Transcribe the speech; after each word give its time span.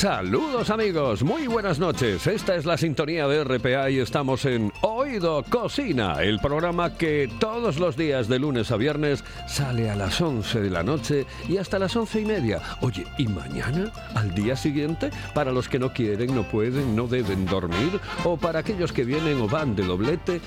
casa. 0.00 0.17
Saludos 0.18 0.70
amigos, 0.70 1.22
muy 1.22 1.46
buenas 1.46 1.78
noches. 1.78 2.26
Esta 2.26 2.56
es 2.56 2.66
la 2.66 2.76
sintonía 2.76 3.28
de 3.28 3.44
RPA 3.44 3.88
y 3.88 4.00
estamos 4.00 4.46
en 4.46 4.72
Oído 4.80 5.44
Cocina, 5.48 6.20
el 6.20 6.40
programa 6.40 6.94
que 6.94 7.30
todos 7.38 7.78
los 7.78 7.96
días 7.96 8.26
de 8.26 8.40
lunes 8.40 8.72
a 8.72 8.76
viernes 8.76 9.22
sale 9.46 9.88
a 9.88 9.94
las 9.94 10.20
11 10.20 10.60
de 10.60 10.70
la 10.70 10.82
noche 10.82 11.24
y 11.48 11.58
hasta 11.58 11.78
las 11.78 11.94
once 11.94 12.20
y 12.20 12.24
media. 12.24 12.60
Oye, 12.80 13.06
¿y 13.16 13.28
mañana? 13.28 13.92
¿Al 14.16 14.34
día 14.34 14.56
siguiente? 14.56 15.10
Para 15.34 15.52
los 15.52 15.68
que 15.68 15.78
no 15.78 15.92
quieren, 15.92 16.34
no 16.34 16.42
pueden, 16.42 16.96
no 16.96 17.06
deben 17.06 17.46
dormir 17.46 18.00
o 18.24 18.36
para 18.36 18.58
aquellos 18.58 18.92
que 18.92 19.04
vienen 19.04 19.40
o 19.40 19.46
van 19.46 19.76
de 19.76 19.84
doblete. 19.84 20.40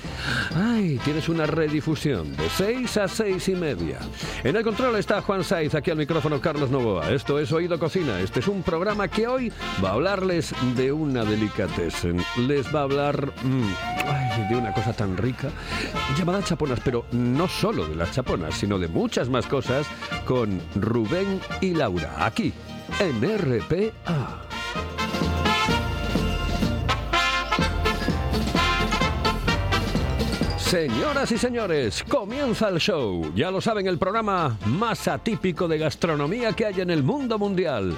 Ay, 0.53 0.99
tienes 1.05 1.29
una 1.29 1.45
redifusión 1.45 2.35
de 2.35 2.49
6 2.49 2.98
a 2.98 3.07
seis 3.07 3.48
y 3.48 3.55
media. 3.55 3.99
En 4.43 4.53
el 4.53 4.65
control 4.65 4.98
está 4.98 5.21
Juan 5.21 5.45
Saiz, 5.45 5.73
aquí 5.76 5.91
al 5.91 5.98
micrófono 5.98 6.41
Carlos 6.41 6.70
Novoa. 6.70 7.09
Esto 7.09 7.40
es 7.40 7.49
Oído 7.53 7.79
Cocina. 7.79 8.20
Este 8.20 8.41
es 8.41 8.49
un 8.49 8.63
programa 8.63 9.07
que 9.07 9.27
hoy 9.27 9.53
va 9.83 9.89
a 9.89 9.93
hablarles 9.93 10.53
de 10.75 10.91
una 10.91 11.23
delicatessen. 11.23 12.23
Les 12.38 12.73
va 12.73 12.81
a 12.81 12.83
hablar 12.83 13.31
mm, 13.43 14.49
de 14.49 14.55
una 14.55 14.73
cosa 14.73 14.93
tan 14.93 15.17
rica 15.17 15.49
llamada 16.17 16.43
chaponas, 16.43 16.79
pero 16.84 17.05
no 17.12 17.48
solo 17.48 17.87
de 17.87 17.95
las 17.95 18.12
chaponas, 18.12 18.55
sino 18.55 18.77
de 18.79 18.87
muchas 18.87 19.29
más 19.29 19.45
cosas 19.45 19.87
con 20.26 20.62
Rubén 20.76 21.39
y 21.62 21.73
Laura, 21.73 22.26
aquí 22.26 22.54
en 22.99 23.21
RPA. 23.21 24.41
Señoras 30.57 31.29
y 31.34 31.37
señores, 31.37 32.01
comienza 32.07 32.70
el 32.70 32.79
show. 32.79 33.34
Ya 33.35 33.51
lo 33.51 33.59
saben, 33.59 33.87
el 33.87 33.98
programa 33.98 34.57
más 34.65 35.05
atípico 35.09 35.67
de 35.67 35.77
gastronomía 35.77 36.54
que 36.54 36.65
hay 36.65 36.79
en 36.79 36.89
el 36.89 37.04
mundo 37.04 37.37
mundial. 37.37 37.98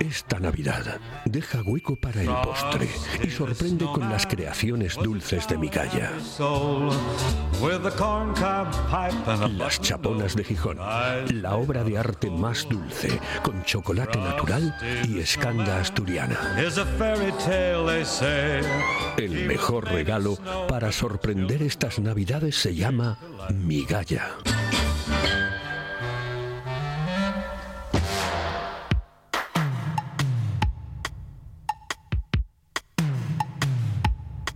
Esta 0.00 0.38
Navidad 0.38 1.00
deja 1.24 1.62
hueco 1.62 1.96
para 1.96 2.20
el 2.20 2.28
postre 2.28 2.88
y 3.22 3.30
sorprende 3.30 3.86
con 3.86 4.10
las 4.10 4.26
creaciones 4.26 4.94
dulces 4.96 5.48
de 5.48 5.56
Migalla. 5.56 6.12
Las 9.56 9.80
chaponas 9.80 10.36
de 10.36 10.44
Gijón, 10.44 10.78
la 10.78 11.56
obra 11.56 11.82
de 11.82 11.96
arte 11.96 12.30
más 12.30 12.68
dulce, 12.68 13.18
con 13.42 13.64
chocolate 13.64 14.18
natural 14.18 14.76
y 15.08 15.18
escanda 15.18 15.80
asturiana. 15.80 16.38
El 19.16 19.46
mejor 19.46 19.84
regalo 19.86 20.36
para 20.68 20.92
sorprender 20.92 21.62
estas 21.62 21.98
Navidades 21.98 22.56
se 22.56 22.74
llama 22.74 23.18
Migalla. 23.54 24.36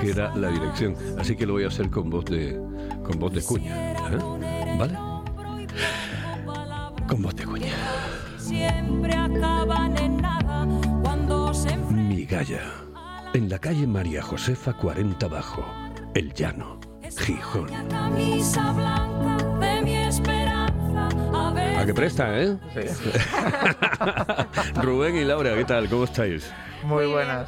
Que 0.00 0.10
era 0.10 0.34
la 0.36 0.50
dirección. 0.50 0.94
Así 1.18 1.36
que 1.36 1.46
lo 1.46 1.54
voy 1.54 1.64
a 1.64 1.68
hacer 1.68 1.90
con 1.90 2.10
voz 2.10 2.24
de, 2.24 2.58
con 3.04 3.18
voz 3.18 3.32
de 3.32 3.42
cuña. 3.42 3.92
¿eh? 3.92 4.76
¿Vale? 4.78 4.94
Con 7.06 7.22
voz 7.22 7.34
de 7.34 7.44
cuña. 7.44 7.72
Migalla. 11.90 12.60
En 13.34 13.48
la 13.48 13.58
calle 13.58 13.86
María 13.86 14.22
Josefa 14.22 14.72
40 14.72 15.28
Bajo. 15.28 15.64
El 16.14 16.32
Llano. 16.32 16.80
Gijón. 17.18 17.68
A 21.32 21.52
ver. 21.52 21.78
¿A 21.78 21.86
qué 21.86 21.94
presta, 21.94 22.40
eh? 22.40 22.56
Rubén 24.82 25.16
y 25.16 25.24
Laura, 25.24 25.54
¿qué 25.54 25.64
tal? 25.64 25.88
¿Cómo 25.88 26.04
estáis? 26.04 26.50
Muy 26.84 27.06
buenas. 27.06 27.46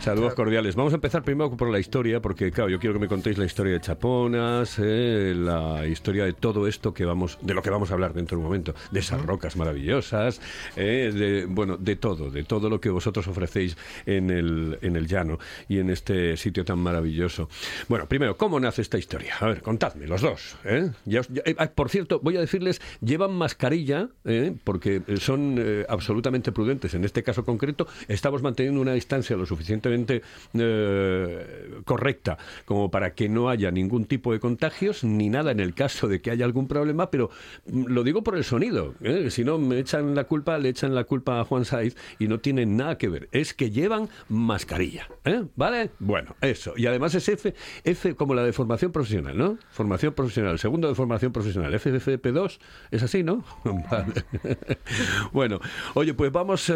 Saludos 0.00 0.34
cordiales. 0.34 0.74
Vamos 0.74 0.92
a 0.92 0.96
empezar 0.96 1.22
primero 1.22 1.50
por 1.56 1.70
la 1.70 1.78
historia, 1.78 2.20
porque 2.20 2.50
claro, 2.50 2.70
yo 2.70 2.78
quiero 2.78 2.94
que 2.94 3.00
me 3.00 3.08
contéis 3.08 3.36
la 3.38 3.44
historia 3.44 3.74
de 3.74 3.80
Chaponas, 3.80 4.78
eh, 4.82 5.34
la 5.36 5.86
historia 5.86 6.24
de 6.24 6.32
todo 6.32 6.66
esto 6.66 6.94
que 6.94 7.04
vamos, 7.04 7.38
de 7.42 7.54
lo 7.54 7.62
que 7.62 7.70
vamos 7.70 7.90
a 7.90 7.94
hablar 7.94 8.14
dentro 8.14 8.36
de 8.36 8.40
un 8.40 8.44
momento, 8.44 8.74
de 8.90 9.00
esas 9.00 9.24
rocas 9.24 9.56
maravillosas, 9.56 10.40
eh, 10.76 11.12
de 11.14 11.46
bueno, 11.46 11.76
de 11.76 11.96
todo, 11.96 12.30
de 12.30 12.42
todo 12.44 12.70
lo 12.70 12.80
que 12.80 12.88
vosotros 12.90 13.26
ofrecéis 13.28 13.76
en 14.06 14.30
el, 14.30 14.78
en 14.82 14.96
el 14.96 15.06
llano 15.06 15.38
y 15.68 15.78
en 15.78 15.90
este 15.90 16.36
sitio 16.36 16.64
tan 16.64 16.78
maravilloso. 16.78 17.48
Bueno, 17.88 18.06
primero, 18.06 18.36
¿cómo 18.36 18.58
nace 18.60 18.82
esta 18.82 18.98
historia? 18.98 19.34
A 19.40 19.46
ver, 19.46 19.62
contadme, 19.62 20.06
los 20.06 20.22
dos. 20.22 20.56
¿eh? 20.64 20.90
Ya 21.04 21.20
os- 21.20 21.28
ya- 21.28 21.42
eh, 21.44 21.54
por 21.74 21.90
cierto, 21.90 22.20
voy 22.22 22.36
a 22.36 22.40
decirles, 22.40 22.80
llevan 23.02 23.32
mascarilla, 23.34 24.08
¿eh? 24.24 24.54
porque 24.64 25.02
son 25.18 25.56
eh, 25.58 25.84
absolutamente 25.88 26.50
prudentes. 26.52 26.94
En 26.94 27.04
este 27.04 27.22
caso 27.22 27.44
concreto, 27.44 27.86
estamos 28.08 28.42
manteniendo 28.42 28.69
una 28.78 28.92
distancia 28.92 29.36
lo 29.36 29.46
suficientemente 29.46 30.22
eh, 30.54 31.80
correcta 31.84 32.38
como 32.64 32.90
para 32.90 33.14
que 33.14 33.28
no 33.28 33.48
haya 33.48 33.70
ningún 33.70 34.04
tipo 34.04 34.32
de 34.32 34.40
contagios 34.40 35.04
ni 35.04 35.28
nada 35.28 35.50
en 35.50 35.60
el 35.60 35.74
caso 35.74 36.08
de 36.08 36.20
que 36.20 36.30
haya 36.30 36.44
algún 36.44 36.68
problema, 36.68 37.10
pero 37.10 37.30
mm, 37.66 37.86
lo 37.86 38.04
digo 38.04 38.22
por 38.22 38.36
el 38.36 38.44
sonido. 38.44 38.94
¿eh? 39.02 39.30
Si 39.30 39.44
no 39.44 39.58
me 39.58 39.78
echan 39.78 40.14
la 40.14 40.24
culpa, 40.24 40.58
le 40.58 40.68
echan 40.68 40.94
la 40.94 41.04
culpa 41.04 41.40
a 41.40 41.44
Juan 41.44 41.64
Saiz 41.64 41.96
y 42.18 42.28
no 42.28 42.40
tiene 42.40 42.66
nada 42.66 42.98
que 42.98 43.08
ver. 43.08 43.28
Es 43.32 43.54
que 43.54 43.70
llevan 43.70 44.08
mascarilla. 44.28 45.08
¿eh? 45.24 45.44
¿Vale? 45.56 45.90
Bueno, 45.98 46.36
eso. 46.40 46.74
Y 46.76 46.86
además 46.86 47.14
es 47.14 47.28
F, 47.28 47.54
F 47.84 48.14
como 48.14 48.34
la 48.34 48.44
de 48.44 48.52
formación 48.52 48.92
profesional, 48.92 49.36
¿no? 49.36 49.58
Formación 49.70 50.14
profesional. 50.14 50.58
Segundo 50.58 50.88
de 50.88 50.94
formación 50.94 51.32
profesional. 51.32 51.72
FFP2. 51.74 52.58
Es 52.90 53.02
así, 53.02 53.22
¿no? 53.22 53.44
Vale. 53.64 54.24
bueno, 55.32 55.60
oye, 55.94 56.14
pues 56.14 56.32
vamos, 56.32 56.72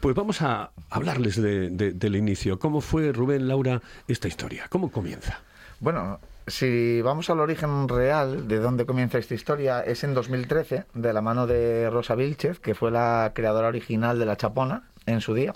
pues 0.00 0.14
vamos 0.14 0.42
a 0.42 0.72
hablarles 0.90 1.31
de- 1.36 1.70
de- 1.70 2.18
inicio. 2.18 2.58
¿Cómo 2.58 2.80
fue, 2.80 3.12
Rubén, 3.12 3.48
Laura, 3.48 3.80
esta 4.08 4.28
historia? 4.28 4.66
¿Cómo 4.68 4.90
comienza? 4.90 5.40
Bueno, 5.80 6.20
si 6.46 7.00
vamos 7.02 7.30
al 7.30 7.40
origen 7.40 7.88
real 7.88 8.46
de 8.48 8.58
dónde 8.58 8.84
comienza 8.86 9.18
esta 9.18 9.34
historia, 9.34 9.80
es 9.80 10.04
en 10.04 10.14
2013, 10.14 10.84
de 10.94 11.12
la 11.12 11.20
mano 11.22 11.46
de 11.46 11.88
Rosa 11.90 12.14
Vilchez, 12.14 12.58
que 12.60 12.74
fue 12.74 12.90
la 12.90 13.32
creadora 13.34 13.68
original 13.68 14.18
de 14.18 14.26
la 14.26 14.36
Chapona 14.36 14.82
en 15.06 15.20
su 15.20 15.34
día. 15.34 15.54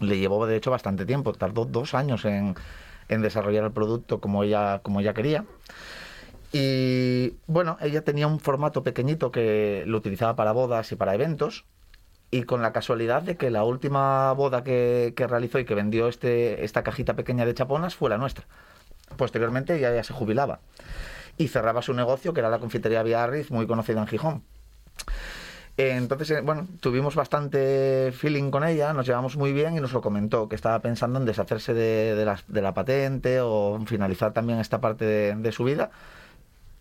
Le 0.00 0.18
llevó, 0.18 0.46
de 0.46 0.56
hecho, 0.56 0.70
bastante 0.70 1.06
tiempo, 1.06 1.32
tardó 1.32 1.64
dos 1.64 1.94
años 1.94 2.24
en, 2.24 2.54
en 3.08 3.22
desarrollar 3.22 3.64
el 3.64 3.70
producto 3.72 4.20
como 4.20 4.42
ella, 4.42 4.80
como 4.82 5.00
ella 5.00 5.14
quería. 5.14 5.44
Y 6.52 7.34
bueno, 7.46 7.78
ella 7.80 8.02
tenía 8.02 8.26
un 8.26 8.38
formato 8.40 8.82
pequeñito 8.82 9.32
que 9.32 9.84
lo 9.86 9.96
utilizaba 9.98 10.36
para 10.36 10.52
bodas 10.52 10.92
y 10.92 10.96
para 10.96 11.14
eventos. 11.14 11.64
Y 12.32 12.44
con 12.44 12.62
la 12.62 12.72
casualidad 12.72 13.22
de 13.22 13.36
que 13.36 13.50
la 13.50 13.62
última 13.62 14.32
boda 14.32 14.64
que, 14.64 15.12
que 15.14 15.26
realizó 15.26 15.58
y 15.58 15.66
que 15.66 15.74
vendió 15.74 16.08
este, 16.08 16.64
esta 16.64 16.82
cajita 16.82 17.14
pequeña 17.14 17.44
de 17.44 17.52
chaponas 17.52 17.94
fue 17.94 18.08
la 18.08 18.16
nuestra. 18.16 18.46
Posteriormente 19.18 19.76
ella 19.76 19.94
ya 19.94 20.02
se 20.02 20.14
jubilaba. 20.14 20.60
Y 21.36 21.48
cerraba 21.48 21.82
su 21.82 21.92
negocio, 21.92 22.32
que 22.32 22.40
era 22.40 22.48
la 22.48 22.58
confitería 22.58 23.02
Biarritz, 23.02 23.50
muy 23.50 23.66
conocida 23.66 24.00
en 24.00 24.06
Gijón. 24.06 24.42
Entonces, 25.76 26.30
eh, 26.30 26.40
bueno, 26.42 26.66
tuvimos 26.80 27.14
bastante 27.14 28.12
feeling 28.12 28.50
con 28.50 28.64
ella, 28.64 28.94
nos 28.94 29.06
llevamos 29.06 29.36
muy 29.36 29.52
bien 29.52 29.76
y 29.76 29.80
nos 29.80 29.92
lo 29.92 30.00
comentó, 30.00 30.48
que 30.48 30.56
estaba 30.56 30.78
pensando 30.80 31.18
en 31.18 31.26
deshacerse 31.26 31.74
de, 31.74 32.14
de 32.14 32.62
la 32.62 32.74
patente 32.74 33.40
o 33.42 33.78
finalizar 33.86 34.32
también 34.32 34.58
esta 34.58 34.80
parte 34.80 35.34
de 35.34 35.52
su 35.52 35.64
vida. 35.64 35.90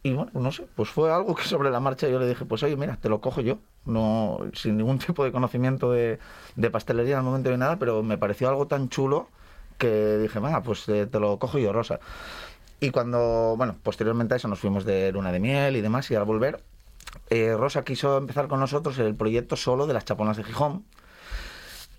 Y 0.04 0.14
bueno, 0.14 0.32
no 0.34 0.52
sé, 0.52 0.66
pues 0.76 0.90
fue 0.90 1.12
algo 1.12 1.36
que 1.36 1.44
sobre 1.44 1.70
la 1.70 1.80
marcha 1.80 2.08
yo 2.08 2.20
le 2.20 2.28
dije, 2.28 2.46
pues 2.46 2.64
oye, 2.64 2.76
mira, 2.76 2.98
te 2.98 3.08
lo 3.08 3.22
cojo 3.22 3.42
yo, 3.42 3.60
no 3.86 4.40
sin 4.54 4.78
ningún 4.78 4.98
tipo 5.06 5.24
de 5.24 5.32
conocimiento 5.32 5.92
de, 5.92 6.20
pastelería 6.72 7.14
en 7.14 7.20
el 7.20 7.26
momento 7.26 7.52
ni 7.52 7.58
nada, 7.58 7.78
pero 7.78 8.02
me 8.02 8.18
pareció 8.18 8.50
algo 8.50 8.66
tan 8.68 8.90
chulo 8.90 9.28
que 9.78 10.18
dije, 10.18 10.40
venga, 10.40 10.62
pues 10.64 10.88
eh, 10.90 11.06
te 11.06 11.20
lo 11.20 11.38
cojo 11.38 11.60
yo, 11.60 11.72
Rosa. 11.74 12.00
Y 12.80 12.90
cuando, 12.90 13.56
bueno, 13.58 13.76
posteriormente 13.84 14.34
a 14.34 14.38
eso 14.38 14.48
nos 14.48 14.60
fuimos 14.60 14.86
de 14.86 15.12
luna 15.12 15.32
de 15.32 15.40
miel 15.40 15.76
y 15.76 15.82
demás, 15.82 16.10
y 16.10 16.16
al 16.16 16.26
volver, 16.26 16.64
eh, 17.30 17.56
Rosa 17.56 17.84
quiso 17.84 18.18
empezar 18.18 18.48
con 18.48 18.60
nosotros 18.60 18.98
el 19.00 19.16
proyecto 19.16 19.56
solo 19.56 19.86
de 19.88 19.94
las 19.94 20.06
chaponas 20.06 20.38
de 20.38 20.44
Gijón. 20.44 20.84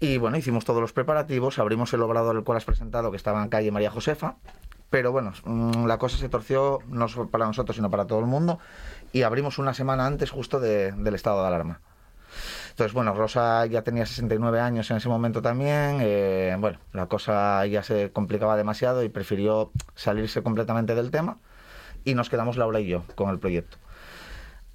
Y 0.01 0.19
bueno, 0.19 0.37
hicimos 0.37 0.65
todos 0.65 0.81
los 0.81 0.93
preparativos, 0.93 1.61
abrimos 1.61 1.93
el 1.93 2.03
obrador 2.03 2.35
el 2.35 2.43
cual 2.43 2.59
has 2.59 2.65
presentado, 2.65 3.13
que 3.13 3.17
estaba 3.17 3.43
en 3.43 3.49
calle 3.49 3.71
María 3.71 3.91
Josefa. 3.91 4.37
Pero 4.93 5.11
bueno, 5.11 5.33
mm, 5.45 5.87
la 5.87 5.97
cosa 5.99 6.19
se 6.19 6.29
torció 6.29 6.79
no 6.89 7.09
solo 7.09 7.29
para 7.31 7.47
nosotros, 7.47 7.75
sino 7.75 7.91
para 7.91 8.07
todo 8.07 8.21
el 8.21 8.27
mundo. 8.27 8.59
Y 9.13 9.23
abrimos 9.23 9.59
una 9.59 9.73
semana 9.73 10.07
antes 10.07 10.31
justo 10.31 10.61
de- 10.61 10.93
del 10.93 11.15
estado 11.15 11.41
de 11.41 11.49
alarma. 11.49 11.81
Entonces, 12.71 12.93
bueno, 12.93 13.15
Rosa 13.15 13.65
ya 13.67 13.83
tenía 13.83 14.05
69 14.07 14.61
años 14.61 14.91
en 14.91 14.99
ese 14.99 15.09
momento 15.09 15.41
también. 15.43 15.99
eh, 16.03 16.55
bueno, 16.61 16.79
la 16.93 17.07
cosa 17.07 17.65
ya 17.67 17.83
se 17.83 18.13
complicaba 18.13 18.57
demasiado 18.57 19.03
y 19.03 19.09
prefirió 19.09 19.71
salirse 19.95 20.43
completamente 20.43 20.95
del 20.95 21.11
tema. 21.11 21.39
Y 22.05 22.15
nos 22.15 22.29
quedamos 22.29 22.59
Laura 22.59 22.79
y 22.81 22.87
yo 22.87 23.03
con 23.15 23.31
el 23.31 23.39
proyecto. 23.39 23.79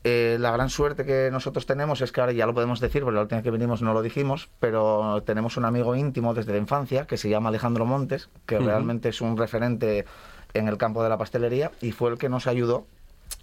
Eh, 0.09 0.37
la 0.39 0.51
gran 0.51 0.69
suerte 0.69 1.05
que 1.05 1.29
nosotros 1.31 1.65
tenemos 1.65 1.99
es 2.01 2.11
que 2.13 2.21
ahora 2.21 2.31
ya 2.31 2.45
lo 2.45 2.53
podemos 2.53 2.79
decir, 2.79 3.03
porque 3.03 3.15
la 3.15 3.21
última 3.23 3.37
vez 3.39 3.43
que 3.43 3.51
vinimos 3.51 3.81
no 3.81 3.93
lo 3.93 4.01
dijimos, 4.01 4.49
pero 4.59 5.21
tenemos 5.25 5.57
un 5.57 5.65
amigo 5.65 5.95
íntimo 5.95 6.33
desde 6.33 6.53
la 6.53 6.59
infancia 6.59 7.05
que 7.07 7.17
se 7.17 7.29
llama 7.29 7.49
Alejandro 7.49 7.85
Montes, 7.85 8.29
que 8.45 8.57
realmente 8.65 9.09
es 9.09 9.19
un 9.21 9.35
referente 9.37 10.05
en 10.53 10.67
el 10.69 10.77
campo 10.77 11.03
de 11.03 11.09
la 11.09 11.17
pastelería 11.17 11.71
y 11.81 11.91
fue 11.91 12.09
el 12.11 12.17
que 12.17 12.29
nos 12.29 12.47
ayudó, 12.47 12.85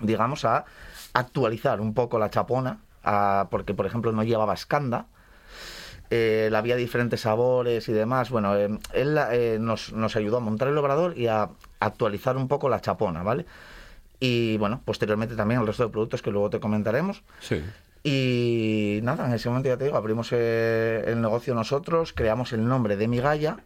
digamos, 0.00 0.44
a 0.46 0.64
actualizar 1.12 1.80
un 1.80 1.92
poco 1.92 2.18
la 2.18 2.30
chapona, 2.30 2.78
a- 3.02 3.48
porque 3.50 3.74
por 3.74 3.84
ejemplo 3.86 4.12
no 4.12 4.22
llevaba 4.24 4.54
escanda, 4.54 5.06
eh, 6.10 6.50
había 6.54 6.76
diferentes 6.76 7.20
sabores 7.22 7.88
y 7.88 7.92
demás. 7.92 8.30
Bueno, 8.30 8.56
eh, 8.56 8.68
él 8.92 9.18
eh, 9.32 9.58
nos, 9.60 9.92
nos 9.92 10.16
ayudó 10.16 10.38
a 10.38 10.40
montar 10.40 10.68
el 10.68 10.78
obrador 10.78 11.18
y 11.18 11.26
a 11.26 11.50
actualizar 11.80 12.36
un 12.36 12.48
poco 12.48 12.68
la 12.68 12.80
chapona, 12.80 13.22
¿vale? 13.22 13.46
Y 14.20 14.56
bueno, 14.58 14.80
posteriormente 14.84 15.34
también 15.36 15.60
el 15.60 15.66
resto 15.66 15.84
de 15.84 15.90
productos 15.90 16.22
que 16.22 16.30
luego 16.30 16.50
te 16.50 16.60
comentaremos. 16.60 17.22
Sí. 17.40 17.62
Y 18.02 19.00
nada, 19.02 19.26
en 19.26 19.32
ese 19.32 19.48
momento 19.48 19.68
ya 19.70 19.76
te 19.76 19.84
digo, 19.84 19.96
abrimos 19.96 20.28
eh, 20.32 21.04
el 21.06 21.20
negocio 21.22 21.54
nosotros, 21.54 22.12
creamos 22.12 22.52
el 22.52 22.66
nombre 22.66 22.96
de 22.96 23.08
Migalla 23.08 23.58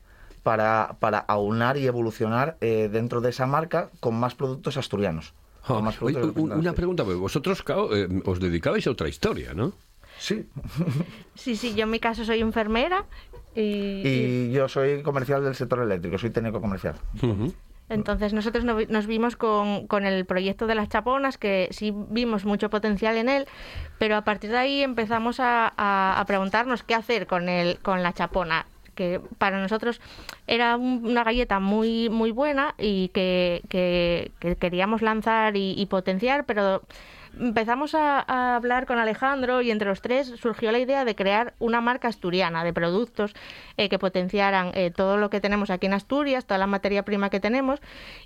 para, 0.44 0.96
para 1.00 1.18
aunar 1.18 1.76
y 1.76 1.86
evolucionar 1.86 2.56
eh, 2.60 2.88
dentro 2.90 3.20
de 3.20 3.30
esa 3.30 3.46
marca 3.46 3.90
con 4.00 4.14
más 4.14 4.34
productos 4.36 4.76
asturianos. 4.76 5.34
Con 5.66 5.84
más 5.84 6.00
Oye, 6.00 6.14
productos 6.16 6.42
un- 6.42 6.52
una 6.52 6.72
pregunta, 6.72 7.04
porque 7.04 7.18
vosotros 7.18 7.62
claro, 7.62 7.94
eh, 7.94 8.08
os 8.24 8.38
dedicabais 8.40 8.86
a 8.86 8.90
otra 8.92 9.08
historia, 9.08 9.54
¿no? 9.54 9.72
Sí, 10.18 10.46
Sí, 11.34 11.56
sí, 11.56 11.74
yo 11.74 11.82
en 11.84 11.90
mi 11.90 12.00
caso 12.00 12.24
soy 12.24 12.40
enfermera 12.40 13.04
y, 13.54 14.02
y 14.04 14.50
yo 14.52 14.68
soy 14.68 15.02
comercial 15.02 15.42
del 15.44 15.54
sector 15.56 15.80
eléctrico, 15.82 16.16
soy 16.16 16.30
técnico 16.30 16.60
comercial. 16.60 16.94
Ujú. 17.22 17.52
Entonces 17.88 18.32
nosotros 18.32 18.64
nos 18.64 19.06
vimos 19.06 19.36
con, 19.36 19.86
con 19.86 20.04
el 20.06 20.24
proyecto 20.26 20.66
de 20.66 20.74
las 20.74 20.88
chaponas, 20.88 21.38
que 21.38 21.68
sí 21.70 21.92
vimos 21.94 22.44
mucho 22.44 22.68
potencial 22.70 23.16
en 23.16 23.28
él, 23.28 23.46
pero 23.98 24.16
a 24.16 24.22
partir 24.22 24.50
de 24.50 24.58
ahí 24.58 24.82
empezamos 24.82 25.40
a, 25.40 25.72
a- 25.76 26.24
preguntarnos 26.26 26.82
qué 26.82 26.94
hacer 26.94 27.26
con, 27.26 27.48
el, 27.48 27.78
con 27.78 28.02
la 28.02 28.12
chapona 28.12 28.66
que 28.94 29.20
para 29.38 29.60
nosotros 29.60 30.00
era 30.48 30.76
un- 30.76 31.06
una 31.06 31.22
galleta 31.22 31.60
muy 31.60 32.08
muy 32.10 32.32
buena 32.32 32.74
y 32.78 33.08
que, 33.10 33.62
que- 33.68 34.32
que 34.40 34.56
queríamos 34.56 35.02
lanzar 35.02 35.56
y 35.56 35.86
potenciar, 35.86 36.44
pero 36.46 36.82
empezamos 37.38 37.94
a, 37.94 38.24
a 38.26 38.56
hablar 38.56 38.86
con 38.86 38.98
Alejandro 38.98 39.62
y 39.62 39.70
entre 39.70 39.88
los 39.88 40.00
tres 40.00 40.28
surgió 40.40 40.72
la 40.72 40.78
idea 40.78 41.04
de 41.04 41.14
crear 41.14 41.54
una 41.58 41.80
marca 41.80 42.08
asturiana 42.08 42.64
de 42.64 42.72
productos 42.72 43.34
eh, 43.76 43.88
que 43.88 43.98
potenciaran 43.98 44.70
eh, 44.74 44.90
todo 44.90 45.16
lo 45.16 45.30
que 45.30 45.40
tenemos 45.40 45.70
aquí 45.70 45.86
en 45.86 45.94
Asturias, 45.94 46.46
toda 46.46 46.58
la 46.58 46.66
materia 46.66 47.04
prima 47.04 47.30
que 47.30 47.40
tenemos 47.40 47.80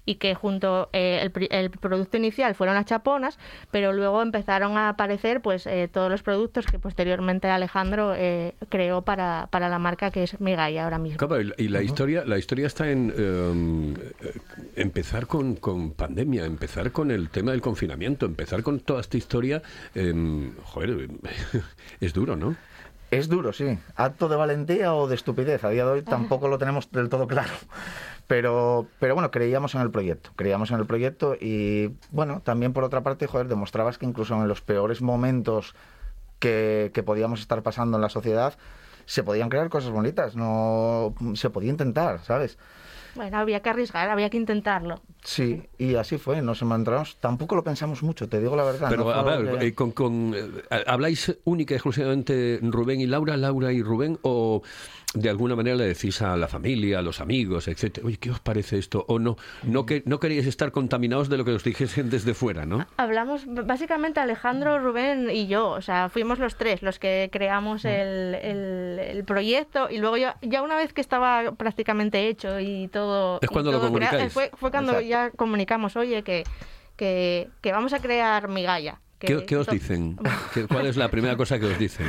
y 0.06 0.16
que 0.16 0.34
junto 0.34 0.88
eh, 0.92 1.18
el, 1.22 1.30
pri- 1.30 1.48
el 1.50 1.70
producto 1.70 2.16
inicial 2.16 2.54
fueron 2.54 2.74
las 2.76 2.86
chaponas, 2.86 3.38
pero 3.70 3.92
luego 3.92 4.22
empezaron 4.22 4.76
a 4.78 4.88
aparecer 4.88 5.40
pues 5.42 5.66
eh, 5.66 5.88
todos 5.92 6.10
los 6.10 6.22
productos 6.22 6.66
que 6.66 6.78
posteriormente 6.78 7.48
Alejandro 7.48 8.14
eh, 8.16 8.54
creó 8.68 9.02
para, 9.02 9.48
para 9.50 9.68
la 9.68 9.78
marca 9.78 10.10
que 10.10 10.22
es 10.22 10.40
Migaya 10.40 10.84
ahora 10.84 10.98
mismo. 10.98 11.18
Claro, 11.18 11.40
y- 11.42 11.52
y 11.58 11.68
la 11.68 11.82
historia, 11.82 12.24
la 12.24 12.38
historia 12.38 12.66
está 12.66 12.90
en 12.90 13.12
em, 13.16 13.94
eh, 13.94 14.38
empezar 14.76 15.26
con, 15.26 15.56
con 15.56 15.92
pandemia, 15.92 16.44
empezar 16.46 16.92
con 16.92 17.10
el 17.10 17.28
tema 17.28 17.50
del 17.52 17.60
confinamiento, 17.60 18.26
empezar 18.26 18.62
con 18.62 18.80
toda 18.80 19.01
esta 19.02 19.18
historia. 19.18 19.62
em, 19.94 20.54
joder, 20.64 21.10
es 22.00 22.12
duro, 22.12 22.36
¿no? 22.36 22.56
Es 23.12 23.28
duro, 23.28 23.52
sí. 23.52 23.78
Acto 23.94 24.30
de 24.30 24.36
valentía 24.36 24.94
o 24.94 25.06
de 25.06 25.14
estupidez. 25.16 25.62
A 25.64 25.68
día 25.68 25.84
de 25.84 25.90
hoy 25.90 26.02
tampoco 26.02 26.48
lo 26.48 26.56
tenemos 26.56 26.90
del 26.90 27.10
todo 27.10 27.26
claro. 27.26 27.52
Pero, 28.26 28.86
pero 28.98 29.12
bueno, 29.12 29.30
creíamos 29.30 29.74
en 29.74 29.82
el 29.82 29.90
proyecto. 29.90 30.30
Creíamos 30.34 30.70
en 30.70 30.78
el 30.78 30.86
proyecto 30.86 31.36
y, 31.38 31.94
bueno, 32.10 32.40
también 32.42 32.72
por 32.72 32.84
otra 32.84 33.02
parte, 33.02 33.26
joder, 33.26 33.48
demostrabas 33.48 33.98
que 33.98 34.06
incluso 34.06 34.34
en 34.34 34.48
los 34.48 34.62
peores 34.62 35.02
momentos 35.02 35.74
que, 36.38 36.90
que 36.94 37.02
podíamos 37.02 37.40
estar 37.40 37.62
pasando 37.62 37.98
en 37.98 38.00
la 38.00 38.08
sociedad, 38.08 38.54
se 39.04 39.22
podían 39.22 39.50
crear 39.50 39.68
cosas 39.68 39.90
bonitas. 39.90 40.34
No, 40.34 41.14
se 41.34 41.50
podía 41.50 41.70
intentar, 41.70 42.20
¿sabes? 42.20 42.56
Bueno, 43.14 43.38
había 43.38 43.60
que 43.60 43.70
arriesgar, 43.70 44.08
había 44.10 44.30
que 44.30 44.36
intentarlo. 44.36 45.00
Sí, 45.22 45.62
y 45.78 45.94
así 45.94 46.18
fue. 46.18 46.42
Nos 46.42 46.62
encontramos. 46.62 47.16
Tampoco 47.20 47.54
lo 47.56 47.62
pensamos 47.62 48.02
mucho, 48.02 48.28
te 48.28 48.40
digo 48.40 48.56
la 48.56 48.64
verdad. 48.64 48.88
Pero, 48.90 49.04
no 49.04 49.10
a 49.10 49.22
ver, 49.22 49.58
que- 49.58 49.66
eh, 49.66 49.74
con, 49.74 49.92
con, 49.92 50.34
eh, 50.34 50.84
¿habláis 50.86 51.36
única 51.44 51.74
y 51.74 51.76
exclusivamente 51.76 52.58
Rubén 52.62 53.00
y 53.00 53.06
Laura, 53.06 53.36
Laura 53.36 53.72
y 53.72 53.82
Rubén, 53.82 54.18
o 54.22 54.62
de 55.14 55.28
alguna 55.28 55.54
manera 55.54 55.76
le 55.76 55.84
decís 55.86 56.22
a 56.22 56.38
la 56.38 56.48
familia, 56.48 57.00
a 57.00 57.02
los 57.02 57.20
amigos, 57.20 57.68
etcétera, 57.68 58.06
oye, 58.06 58.16
¿qué 58.16 58.30
os 58.30 58.40
parece 58.40 58.78
esto? 58.78 59.04
O 59.08 59.18
no, 59.18 59.36
no, 59.62 59.84
que, 59.84 60.02
no 60.06 60.18
queríais 60.18 60.46
estar 60.46 60.72
contaminados 60.72 61.28
de 61.28 61.36
lo 61.36 61.44
que 61.44 61.50
os 61.52 61.62
dijesen 61.62 62.08
desde 62.08 62.32
fuera, 62.32 62.64
¿no? 62.64 62.86
Hablamos 62.96 63.42
básicamente 63.46 64.20
Alejandro, 64.20 64.78
Rubén 64.78 65.28
y 65.30 65.48
yo, 65.48 65.68
o 65.68 65.82
sea, 65.82 66.08
fuimos 66.08 66.38
los 66.38 66.56
tres 66.56 66.80
los 66.82 66.98
que 66.98 67.28
creamos 67.30 67.84
el, 67.84 68.34
el- 68.36 68.98
el 68.98 69.24
proyecto 69.24 69.88
y 69.90 69.98
luego 69.98 70.16
ya, 70.16 70.38
ya 70.40 70.62
una 70.62 70.76
vez 70.76 70.94
que 70.94 71.02
estaba 71.02 71.52
prácticamente 71.58 72.26
hecho 72.28 72.58
y 72.58 72.88
todo... 72.88 73.01
Es 73.40 73.48
y 73.50 73.52
cuando 73.52 73.72
lo 73.72 73.78
todo 73.78 73.92
crea- 73.92 74.08
comunicáis. 74.10 74.32
fue, 74.32 74.50
fue 74.54 74.70
cuando 74.70 74.92
Exacto. 74.92 75.08
ya 75.08 75.30
comunicamos, 75.30 75.96
oye, 75.96 76.22
que, 76.22 76.44
que, 76.96 77.48
que 77.60 77.72
vamos 77.72 77.92
a 77.92 78.00
crear 78.00 78.48
Migalla. 78.48 79.00
que 79.18 79.26
¿Qué, 79.28 79.46
qué 79.46 79.56
os 79.56 79.66
to- 79.66 79.72
dicen? 79.72 80.18
¿Qué- 80.54 80.66
¿Cuál 80.66 80.86
es 80.86 80.96
la 80.96 81.08
primera 81.08 81.36
cosa 81.36 81.58
que 81.58 81.66
os 81.66 81.78
dicen? 81.78 82.06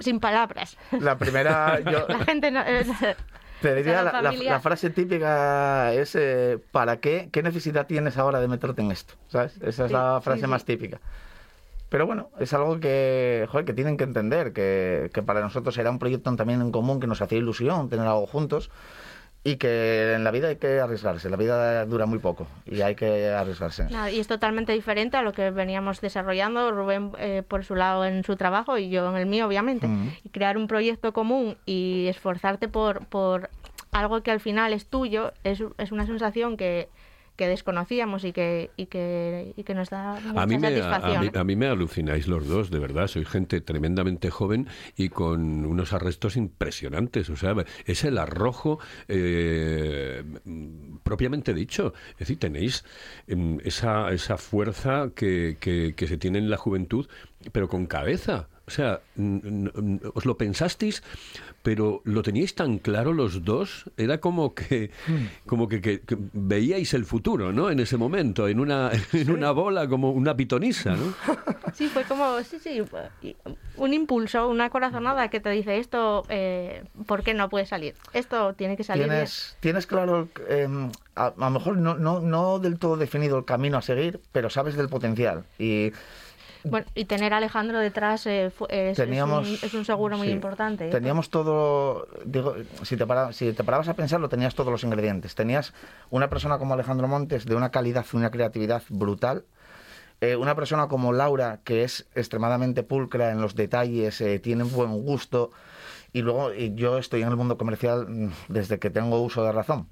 Sin 0.00 0.18
palabras. 0.20 0.76
La 1.00 1.16
primera, 1.18 1.80
yo, 1.90 2.06
La 2.08 2.24
gente 2.24 2.50
no... 2.50 2.62
Te 3.60 3.74
diría 3.74 4.02
la, 4.04 4.22
la- 4.22 4.30
la 4.32 4.60
frase 4.60 4.90
típica 4.90 5.92
es 5.92 6.14
eh, 6.14 6.58
¿para 6.70 6.98
qué? 7.00 7.28
¿Qué 7.32 7.42
necesidad 7.42 7.88
tienes 7.88 8.16
ahora 8.16 8.38
de 8.40 8.46
meterte 8.46 8.82
en 8.82 8.92
esto? 8.92 9.14
¿Sabes? 9.26 9.56
Esa 9.56 9.84
es 9.86 9.88
Sí, 9.88 9.92
la 9.94 10.18
sí, 10.20 10.24
frase 10.24 10.40
sí. 10.42 10.46
más 10.46 10.64
típica. 10.64 11.00
Pero 11.88 12.06
bueno, 12.06 12.30
es 12.38 12.52
algo 12.52 12.78
que, 12.78 13.48
joder, 13.50 13.64
que 13.64 13.72
tienen 13.72 13.96
que 13.96 14.04
entender, 14.04 14.52
que, 14.52 15.10
que 15.12 15.22
para 15.22 15.40
nosotros 15.40 15.76
era 15.76 15.90
un 15.90 15.98
proyecto 15.98 16.32
también 16.36 16.60
en 16.60 16.70
común 16.70 17.00
que 17.00 17.08
nos 17.08 17.20
hacía 17.20 17.38
ilusión 17.38 17.88
tener 17.88 18.06
algo 18.06 18.28
juntos 18.28 18.70
y 19.44 19.56
que 19.56 20.14
en 20.14 20.24
la 20.24 20.30
vida 20.30 20.48
hay 20.48 20.56
que 20.56 20.80
arriesgarse, 20.80 21.30
la 21.30 21.36
vida 21.36 21.84
dura 21.86 22.06
muy 22.06 22.18
poco 22.18 22.46
y 22.66 22.80
hay 22.80 22.94
que 22.94 23.28
arriesgarse. 23.28 23.86
Y 24.12 24.18
es 24.18 24.26
totalmente 24.26 24.72
diferente 24.72 25.16
a 25.16 25.22
lo 25.22 25.32
que 25.32 25.50
veníamos 25.50 26.00
desarrollando, 26.00 26.70
Rubén 26.72 27.12
eh, 27.18 27.42
por 27.46 27.64
su 27.64 27.74
lado 27.74 28.04
en 28.04 28.24
su 28.24 28.36
trabajo 28.36 28.78
y 28.78 28.90
yo 28.90 29.08
en 29.08 29.16
el 29.16 29.26
mío, 29.26 29.46
obviamente. 29.46 29.88
Y 30.24 30.28
crear 30.30 30.56
un 30.56 30.66
proyecto 30.66 31.12
común 31.12 31.56
y 31.66 32.06
esforzarte 32.08 32.68
por, 32.68 33.06
por 33.06 33.50
algo 33.92 34.22
que 34.22 34.30
al 34.30 34.40
final 34.40 34.72
es 34.72 34.86
tuyo 34.86 35.32
es, 35.44 35.62
es 35.78 35.92
una 35.92 36.06
sensación 36.06 36.56
que, 36.56 36.88
que 37.38 37.46
desconocíamos 37.48 38.24
y 38.24 38.32
que, 38.32 38.70
y, 38.76 38.86
que, 38.86 39.54
y 39.56 39.62
que 39.62 39.72
nos 39.72 39.88
da 39.90 40.18
mucha 40.20 40.42
A 40.42 40.46
mí, 40.46 40.58
me, 40.58 40.66
a, 40.66 40.70
satisfacción. 40.70 41.20
mí, 41.22 41.30
a 41.34 41.44
mí 41.44 41.54
me 41.56 41.66
alucináis 41.68 42.26
los 42.26 42.48
dos, 42.48 42.68
de 42.70 42.80
verdad. 42.80 43.06
Sois 43.06 43.28
gente 43.28 43.60
tremendamente 43.60 44.28
joven 44.28 44.66
y 44.96 45.08
con 45.08 45.64
unos 45.64 45.92
arrestos 45.92 46.36
impresionantes. 46.36 47.30
O 47.30 47.36
sea, 47.36 47.54
es 47.86 48.02
el 48.04 48.18
arrojo 48.18 48.80
eh, 49.06 50.24
propiamente 51.04 51.54
dicho. 51.54 51.94
Es 52.12 52.18
decir, 52.18 52.38
tenéis 52.40 52.84
em, 53.28 53.58
esa, 53.64 54.10
esa 54.12 54.36
fuerza 54.36 55.10
que, 55.14 55.56
que- 55.60 55.94
que 55.96 56.06
se 56.08 56.18
tiene 56.18 56.38
en 56.38 56.50
la 56.50 56.56
juventud, 56.56 57.06
pero 57.52 57.68
con 57.68 57.86
cabeza. 57.86 58.48
O 58.68 58.70
sea, 58.70 59.00
os 60.14 60.26
lo 60.26 60.36
pensasteis, 60.36 61.02
pero 61.62 62.02
lo 62.04 62.20
teníais 62.22 62.54
tan 62.54 62.76
claro 62.78 63.14
los 63.14 63.42
dos. 63.44 63.88
Era 63.96 64.20
como 64.20 64.54
que, 64.54 64.90
como 65.46 65.68
que, 65.68 65.80
que- 65.80 66.00
que 66.04 66.18
veíais 66.34 66.92
el 66.92 67.06
futuro, 67.06 67.50
¿no? 67.50 67.70
En 67.70 67.80
ese 67.80 67.96
momento, 67.96 68.46
en 68.46 68.60
una, 68.60 68.90
en 69.14 69.30
una 69.30 69.52
bola, 69.52 69.88
como 69.88 70.10
una 70.12 70.36
pitonisa, 70.36 70.94
¿no? 70.96 71.14
Sí, 71.74 71.86
fue 71.88 72.02
como, 72.04 72.42
sí, 72.44 72.58
sí, 72.58 72.82
un 73.76 73.92
impulso, 73.94 74.48
una 74.48 74.68
corazonada 74.70 75.28
que 75.28 75.38
te 75.38 75.50
dice 75.50 75.78
esto, 75.78 76.24
eh, 76.30 76.82
¿por 77.06 77.22
qué 77.22 77.34
no 77.34 77.48
puede 77.50 77.66
salir? 77.66 77.94
Esto 78.14 78.54
tiene 78.54 78.74
que 78.76 78.84
salir 78.84 79.04
bien. 79.04 79.16
Tienes, 79.16 79.56
tienes 79.60 79.86
claro, 79.86 80.28
eh, 80.48 80.66
a, 81.14 81.26
a 81.26 81.34
lo 81.36 81.50
mejor 81.50 81.76
no, 81.76 81.94
no, 81.96 82.20
no 82.20 82.58
del 82.58 82.78
todo 82.78 82.96
definido 82.96 83.36
el 83.38 83.44
camino 83.44 83.76
a 83.78 83.82
seguir, 83.82 84.18
pero 84.32 84.48
sabes 84.50 84.76
del 84.76 84.88
potencial. 84.88 85.44
Y 85.58 85.92
Bueno, 86.70 86.86
y 86.94 87.04
tener 87.04 87.32
a 87.32 87.38
Alejandro 87.38 87.78
detrás 87.78 88.26
eh, 88.26 88.46
es, 88.46 88.54
es 88.68 88.96
teníamos 88.96 89.48
un, 89.48 89.54
es 89.62 89.74
un 89.74 89.84
seguro 89.84 90.16
muy 90.16 90.28
sí, 90.28 90.32
importante. 90.32 90.88
¿eh? 90.88 90.90
Teníamos 90.90 91.30
todo, 91.30 92.08
digo, 92.24 92.54
si 92.82 92.96
te, 92.96 93.06
para- 93.06 93.32
si 93.32 93.52
te 93.52 93.64
parabas 93.64 93.88
a 93.88 93.94
pensarlo, 93.94 94.28
tenías 94.28 94.54
todos 94.54 94.70
los 94.70 94.84
ingredientes. 94.84 95.34
Tenías 95.34 95.72
una 96.10 96.28
persona 96.28 96.58
como 96.58 96.74
Alejandro 96.74 97.08
Montes 97.08 97.44
de 97.46 97.54
una 97.54 97.70
calidad 97.70 98.04
y 98.12 98.16
una 98.16 98.30
creatividad 98.30 98.82
brutal. 98.88 99.44
Eh, 100.20 100.34
una 100.34 100.54
persona 100.56 100.88
como 100.88 101.12
Laura, 101.12 101.60
que 101.62 101.84
es 101.84 102.06
extremadamente 102.14 102.82
pulcra 102.82 103.30
en 103.30 103.40
los 103.40 103.54
detalles, 103.54 104.20
eh, 104.20 104.38
tiene 104.40 104.64
buen 104.64 104.90
gusto. 105.02 105.52
Y 106.12 106.22
luego 106.22 106.50
eh, 106.50 106.72
yo 106.74 106.98
estoy 106.98 107.22
en 107.22 107.28
el 107.28 107.36
mundo 107.36 107.56
comercial 107.56 108.06
mm, 108.08 108.30
desde 108.48 108.78
que 108.78 108.90
tengo 108.90 109.20
uso 109.22 109.44
de 109.44 109.52
razón. 109.52 109.86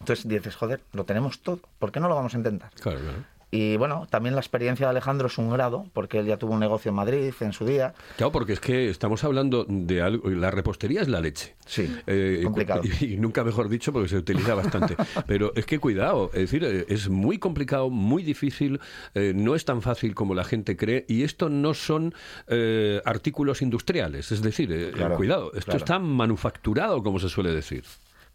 Entonces 0.00 0.26
dices, 0.28 0.54
joder, 0.56 0.80
lo 0.92 1.04
tenemos 1.04 1.40
todo. 1.40 1.60
¿Por 1.78 1.92
qué 1.92 2.00
no 2.00 2.08
lo 2.08 2.14
vamos 2.14 2.34
a 2.34 2.36
intentar? 2.38 2.70
Claro, 2.80 3.00
claro. 3.00 3.18
Y 3.50 3.76
bueno, 3.76 4.06
también 4.08 4.34
la 4.34 4.40
experiencia 4.40 4.86
de 4.86 4.90
Alejandro 4.90 5.26
es 5.26 5.36
un 5.38 5.50
grado, 5.50 5.86
porque 5.92 6.18
él 6.20 6.26
ya 6.26 6.36
tuvo 6.36 6.52
un 6.54 6.60
negocio 6.60 6.90
en 6.90 6.94
Madrid 6.94 7.32
en 7.40 7.52
su 7.52 7.64
día. 7.64 7.94
Claro, 8.16 8.30
porque 8.32 8.52
es 8.52 8.60
que 8.60 8.88
estamos 8.88 9.24
hablando 9.24 9.66
de 9.68 10.02
algo. 10.02 10.28
La 10.30 10.50
repostería 10.50 11.02
es 11.02 11.08
la 11.08 11.20
leche. 11.20 11.54
Sí, 11.66 11.92
Eh, 12.06 12.40
complicado. 12.44 12.82
Y, 13.00 13.04
y 13.14 13.16
nunca 13.16 13.42
mejor 13.44 13.68
dicho 13.68 13.92
porque 13.92 14.08
se 14.08 14.16
utiliza 14.18 14.54
bastante. 14.54 14.96
Pero 15.26 15.52
es 15.56 15.66
que 15.66 15.78
cuidado, 15.78 16.30
es 16.32 16.42
decir, 16.50 16.64
eh, 16.64 16.84
es 16.88 17.08
muy 17.08 17.38
complicado, 17.38 17.90
muy 17.90 18.22
difícil, 18.22 18.80
eh, 19.14 19.32
no 19.34 19.54
es 19.54 19.64
tan 19.64 19.82
fácil 19.82 20.14
como 20.14 20.34
la 20.34 20.44
gente 20.44 20.76
cree 20.76 21.04
y 21.08 21.22
esto 21.24 21.48
no 21.48 21.74
son 21.74 22.14
eh, 22.46 23.00
artículos 23.04 23.62
industriales. 23.62 24.30
Es 24.32 24.42
decir, 24.42 24.70
eh, 24.72 24.90
Claro, 24.94 25.16
cuidado, 25.16 25.46
esto 25.54 25.72
claro. 25.72 25.78
está 25.78 25.98
manufacturado, 25.98 27.02
como 27.02 27.18
se 27.18 27.28
suele 27.28 27.52
decir. 27.52 27.84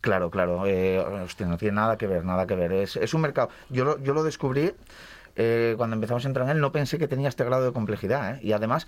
Claro, 0.06 0.30
claro. 0.30 0.68
Eh, 0.68 1.04
no 1.48 1.58
tiene 1.58 1.76
nada 1.78 1.98
que 1.98 2.06
ver, 2.06 2.24
nada 2.24 2.46
que 2.46 2.54
ver. 2.54 2.72
Es, 2.74 3.14
un 3.16 3.22
mercado. 3.22 3.50
Yo 3.72 3.96
lo, 3.98 4.24
descubrí 4.24 4.72
eh, 5.36 5.74
cuando 5.78 5.96
empezamos 5.96 6.24
a 6.26 6.28
entrar 6.28 6.46
en 6.46 6.58
él. 6.58 6.62
No 6.62 6.72
pensé 6.72 7.00
que 7.00 7.08
tenía 7.08 7.28
este 7.28 7.44
grado 7.44 7.66
de 7.66 7.74
complejidad. 7.74 8.36
¿eh? 8.36 8.40
Y 8.44 8.52
además 8.52 8.86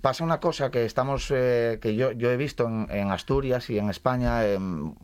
pasa 0.00 0.24
una 0.24 0.40
cosa 0.40 0.70
que 0.70 0.86
estamos, 0.86 1.28
que 1.28 1.94
yo, 1.94 2.30
he 2.30 2.36
visto 2.38 2.66
en, 2.66 3.10
Asturias 3.10 3.68
y 3.68 3.78
en 3.78 3.90
España. 3.90 4.46
em, 4.46 4.94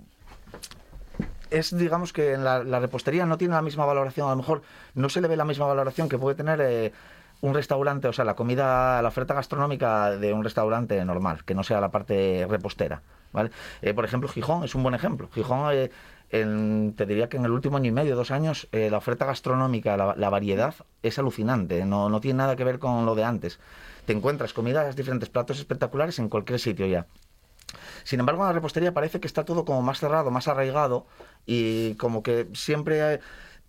es, 1.50 1.76
digamos, 1.76 2.14
que 2.14 2.32
en 2.32 2.42
la 2.42 2.80
repostería 2.80 3.26
no 3.26 3.36
tiene 3.36 3.52
la 3.52 3.60
misma 3.60 3.84
valoración. 3.84 4.28
A 4.28 4.30
lo 4.30 4.36
mejor 4.36 4.62
no 4.94 5.10
se 5.10 5.20
le 5.20 5.28
ve 5.28 5.36
la 5.36 5.44
misma 5.44 5.66
valoración 5.66 6.08
que 6.08 6.16
puede 6.16 6.36
tener. 6.36 6.90
Un 7.44 7.52
restaurante, 7.52 8.08
o 8.08 8.12
sea, 8.12 8.24
la 8.24 8.34
comida, 8.34 9.02
la 9.02 9.08
oferta 9.08 9.34
gastronómica 9.34 10.10
de 10.12 10.32
un 10.32 10.42
restaurante 10.42 11.04
normal, 11.04 11.44
que 11.44 11.54
no 11.54 11.62
sea 11.62 11.78
la 11.78 11.90
parte 11.90 12.46
repostera, 12.48 13.02
¿vale? 13.32 13.50
Eh, 13.82 13.92
por 13.92 14.06
ejemplo, 14.06 14.30
Gijón 14.30 14.64
es 14.64 14.74
un 14.74 14.82
buen 14.82 14.94
ejemplo. 14.94 15.28
Gijón, 15.30 15.68
eh, 15.74 15.90
en- 16.30 16.94
te 16.96 17.04
diría 17.04 17.28
que 17.28 17.36
en 17.36 17.44
el 17.44 17.50
último 17.50 17.76
año 17.76 17.88
y 17.88 17.92
medio, 17.92 18.16
dos 18.16 18.30
años, 18.30 18.66
eh, 18.72 18.88
la 18.90 18.96
oferta 18.96 19.26
gastronómica, 19.26 19.96
la, 19.98 20.14
la 20.16 20.30
variedad 20.30 20.74
es 21.02 21.18
alucinante, 21.18 21.84
no, 21.84 22.08
no 22.08 22.18
tiene 22.20 22.38
nada 22.38 22.56
que 22.56 22.64
ver 22.64 22.78
con 22.78 23.04
lo 23.04 23.14
de 23.14 23.24
antes. 23.24 23.60
Te 24.06 24.14
encuentras 24.14 24.54
comidas, 24.54 24.96
diferentes 24.96 25.28
platos 25.28 25.58
espectaculares 25.58 26.18
en 26.18 26.30
cualquier 26.30 26.58
sitio 26.58 26.86
ya. 26.86 27.06
Sin 28.04 28.20
embargo, 28.20 28.42
en 28.42 28.48
la 28.48 28.52
repostería 28.54 28.94
parece 28.94 29.20
que 29.20 29.26
está 29.26 29.44
todo 29.44 29.64
como 29.66 29.82
más 29.82 29.98
cerrado, 29.98 30.30
más 30.30 30.48
arraigado 30.48 31.06
y 31.44 31.94
como 31.96 32.22
que 32.22 32.48
siempre 32.54 33.20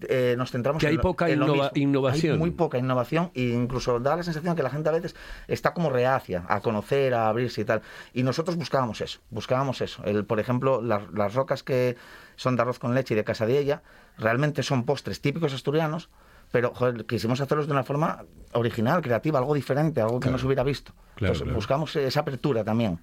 eh, 0.01 0.35
nos 0.37 0.51
centramos 0.51 0.81
Que 0.81 0.87
hay 0.87 0.95
en 0.95 1.01
poca 1.01 1.29
en 1.29 1.39
lo 1.39 1.45
innova- 1.47 1.71
mismo. 1.73 1.89
innovación. 1.89 2.33
Hay 2.33 2.39
muy 2.39 2.51
poca 2.51 2.77
innovación 2.77 3.31
e 3.33 3.43
incluso 3.43 3.99
da 3.99 4.15
la 4.15 4.23
sensación 4.23 4.55
que 4.55 4.63
la 4.63 4.69
gente 4.69 4.89
a 4.89 4.91
veces 4.91 5.15
está 5.47 5.73
como 5.73 5.89
reacia 5.89 6.43
a 6.49 6.59
conocer, 6.61 7.13
a 7.13 7.29
abrirse 7.29 7.61
y 7.61 7.65
tal. 7.65 7.81
Y 8.13 8.23
nosotros 8.23 8.55
buscábamos 8.57 9.01
eso, 9.01 9.19
buscábamos 9.29 9.81
eso. 9.81 10.03
El, 10.03 10.25
por 10.25 10.39
ejemplo, 10.39 10.81
las, 10.81 11.03
las 11.13 11.33
rocas 11.33 11.63
que 11.63 11.95
son 12.35 12.55
de 12.55 12.61
arroz 12.63 12.79
con 12.79 12.93
leche 12.93 13.13
y 13.13 13.17
de 13.17 13.23
casadiella 13.23 13.81
realmente 14.17 14.63
son 14.63 14.83
postres 14.85 15.21
típicos 15.21 15.53
asturianos, 15.53 16.09
pero 16.51 16.73
joder, 16.73 17.05
quisimos 17.05 17.41
hacerlos 17.41 17.65
de 17.67 17.73
una 17.73 17.83
forma 17.83 18.23
original, 18.53 19.01
creativa, 19.01 19.39
algo 19.39 19.53
diferente, 19.55 19.99
algo 20.01 20.19
que 20.19 20.25
Claro. 20.25 20.33
no 20.33 20.39
se 20.39 20.45
hubiera 20.45 20.63
visto. 20.63 20.91
Claro, 21.15 21.33
Entonces, 21.33 21.41
claro. 21.43 21.55
buscamos 21.55 21.95
esa 21.95 22.19
apertura 22.19 22.63
también. 22.63 22.99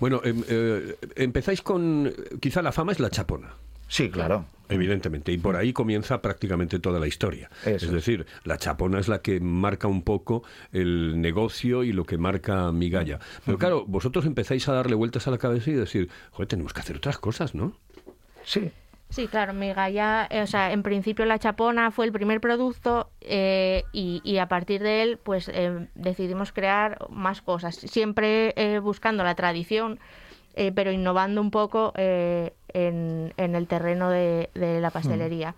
Bueno, 0.00 0.20
em, 0.24 0.42
eh, 0.48 0.96
empezáis 1.16 1.62
con. 1.62 2.12
Quizá 2.40 2.60
la 2.62 2.72
fama 2.72 2.92
es 2.92 3.00
la 3.00 3.10
chapona. 3.10 3.54
Sí, 3.92 4.08
claro. 4.08 4.46
Evidentemente, 4.70 5.32
y 5.32 5.36
por 5.36 5.54
ahí 5.54 5.74
comienza 5.74 6.22
prácticamente 6.22 6.78
toda 6.78 6.98
la 6.98 7.06
historia. 7.06 7.50
Eso. 7.66 7.84
Es 7.84 7.92
decir, 7.92 8.24
la 8.42 8.56
chapona 8.56 8.98
es 8.98 9.06
la 9.06 9.20
que 9.20 9.38
marca 9.38 9.86
un 9.86 10.00
poco 10.00 10.44
el 10.72 11.20
negocio 11.20 11.84
y 11.84 11.92
lo 11.92 12.04
que 12.04 12.16
marca 12.16 12.72
Migalla. 12.72 13.18
Pero 13.44 13.58
claro, 13.58 13.84
vosotros 13.86 14.24
empezáis 14.24 14.66
a 14.70 14.72
darle 14.72 14.94
vueltas 14.94 15.28
a 15.28 15.30
la 15.30 15.36
cabeza 15.36 15.68
y 15.68 15.74
decir, 15.74 16.08
joder, 16.30 16.48
tenemos 16.48 16.72
que 16.72 16.80
hacer 16.80 16.96
otras 16.96 17.18
cosas, 17.18 17.54
¿no? 17.54 17.76
Sí, 18.44 18.72
Sí, 19.12 19.28
claro, 19.28 19.52
mi 19.52 19.74
galla, 19.74 20.26
eh, 20.30 20.40
o 20.40 20.46
sea, 20.46 20.72
en 20.72 20.82
principio 20.82 21.26
la 21.26 21.38
chapona 21.38 21.90
fue 21.90 22.06
el 22.06 22.12
primer 22.12 22.40
producto 22.40 23.10
eh, 23.20 23.84
y, 23.92 24.22
y 24.24 24.38
a 24.38 24.48
partir 24.48 24.82
de 24.82 25.02
él, 25.02 25.18
pues 25.22 25.50
eh, 25.52 25.86
decidimos 25.94 26.50
crear 26.50 26.96
más 27.10 27.42
cosas, 27.42 27.74
siempre 27.74 28.54
eh, 28.56 28.78
buscando 28.78 29.22
la 29.22 29.34
tradición, 29.34 30.00
eh, 30.54 30.72
pero 30.74 30.92
innovando 30.92 31.40
un 31.40 31.50
poco 31.50 31.92
eh, 31.96 32.52
en, 32.68 33.32
en 33.36 33.54
el 33.54 33.66
terreno 33.66 34.10
de, 34.10 34.50
de 34.54 34.80
la 34.80 34.90
pastelería. 34.90 35.54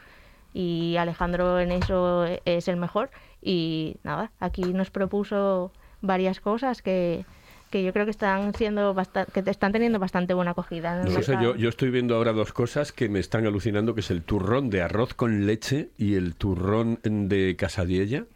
Y 0.53 0.97
Alejandro 0.99 1.59
en 1.59 1.73
eso 1.73 2.27
es 2.45 2.69
el 2.69 2.77
mejor 2.77 3.11
y 3.43 3.97
nada, 4.05 4.31
aquí 4.39 4.63
nos 4.73 4.91
propuso 4.91 5.73
varias 6.01 6.39
cosas 6.39 6.81
que, 6.81 7.25
que 7.71 7.83
yo 7.83 7.93
creo 7.93 8.05
que 8.05 8.13
están 8.13 8.55
siendo 8.55 8.95
basta- 8.95 9.25
que 9.27 9.43
están 9.51 9.73
teniendo 9.73 9.99
bastante 9.99 10.33
buena 10.33 10.53
acogida. 10.53 11.03
No 11.03 11.11
sé, 11.23 11.33
yo, 11.43 11.57
yo 11.57 11.69
estoy 11.69 11.91
viendo 11.91 12.15
ahora 12.15 12.33
dos 12.33 12.53
cosas 12.53 12.93
que 12.93 13.09
me 13.09 13.19
están 13.19 13.47
alucinando, 13.47 13.95
que 13.95 14.01
es 14.01 14.11
el 14.13 14.23
turrón 14.23 14.71
de 14.71 14.83
arroz 14.83 15.15
con 15.15 15.45
leche 15.47 15.89
y 15.99 16.15
el 16.15 16.37
turrón 16.37 17.01
de 17.03 17.57
casadiella, 17.59 18.27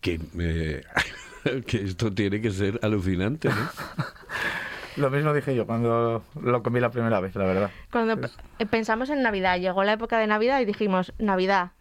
que, 0.00 0.20
eh, 0.38 0.84
que 1.66 1.82
esto 1.82 2.12
tiene 2.12 2.40
que 2.40 2.50
ser 2.52 2.78
alucinante, 2.82 3.48
¿no? 3.48 3.54
lo 4.96 5.10
mismo 5.10 5.32
dije 5.32 5.54
yo 5.54 5.66
cuando 5.66 6.22
lo 6.40 6.62
comí 6.62 6.80
la 6.80 6.90
primera 6.90 7.20
vez, 7.20 7.34
la 7.36 7.44
verdad. 7.44 7.70
Cuando 7.90 8.28
eh, 8.58 8.66
pensamos 8.66 9.10
en 9.10 9.22
Navidad, 9.22 9.58
llegó 9.58 9.84
la 9.84 9.94
época 9.94 10.18
de 10.18 10.26
Navidad 10.26 10.60
y 10.60 10.64
dijimos, 10.64 11.12
Navidad. 11.18 11.72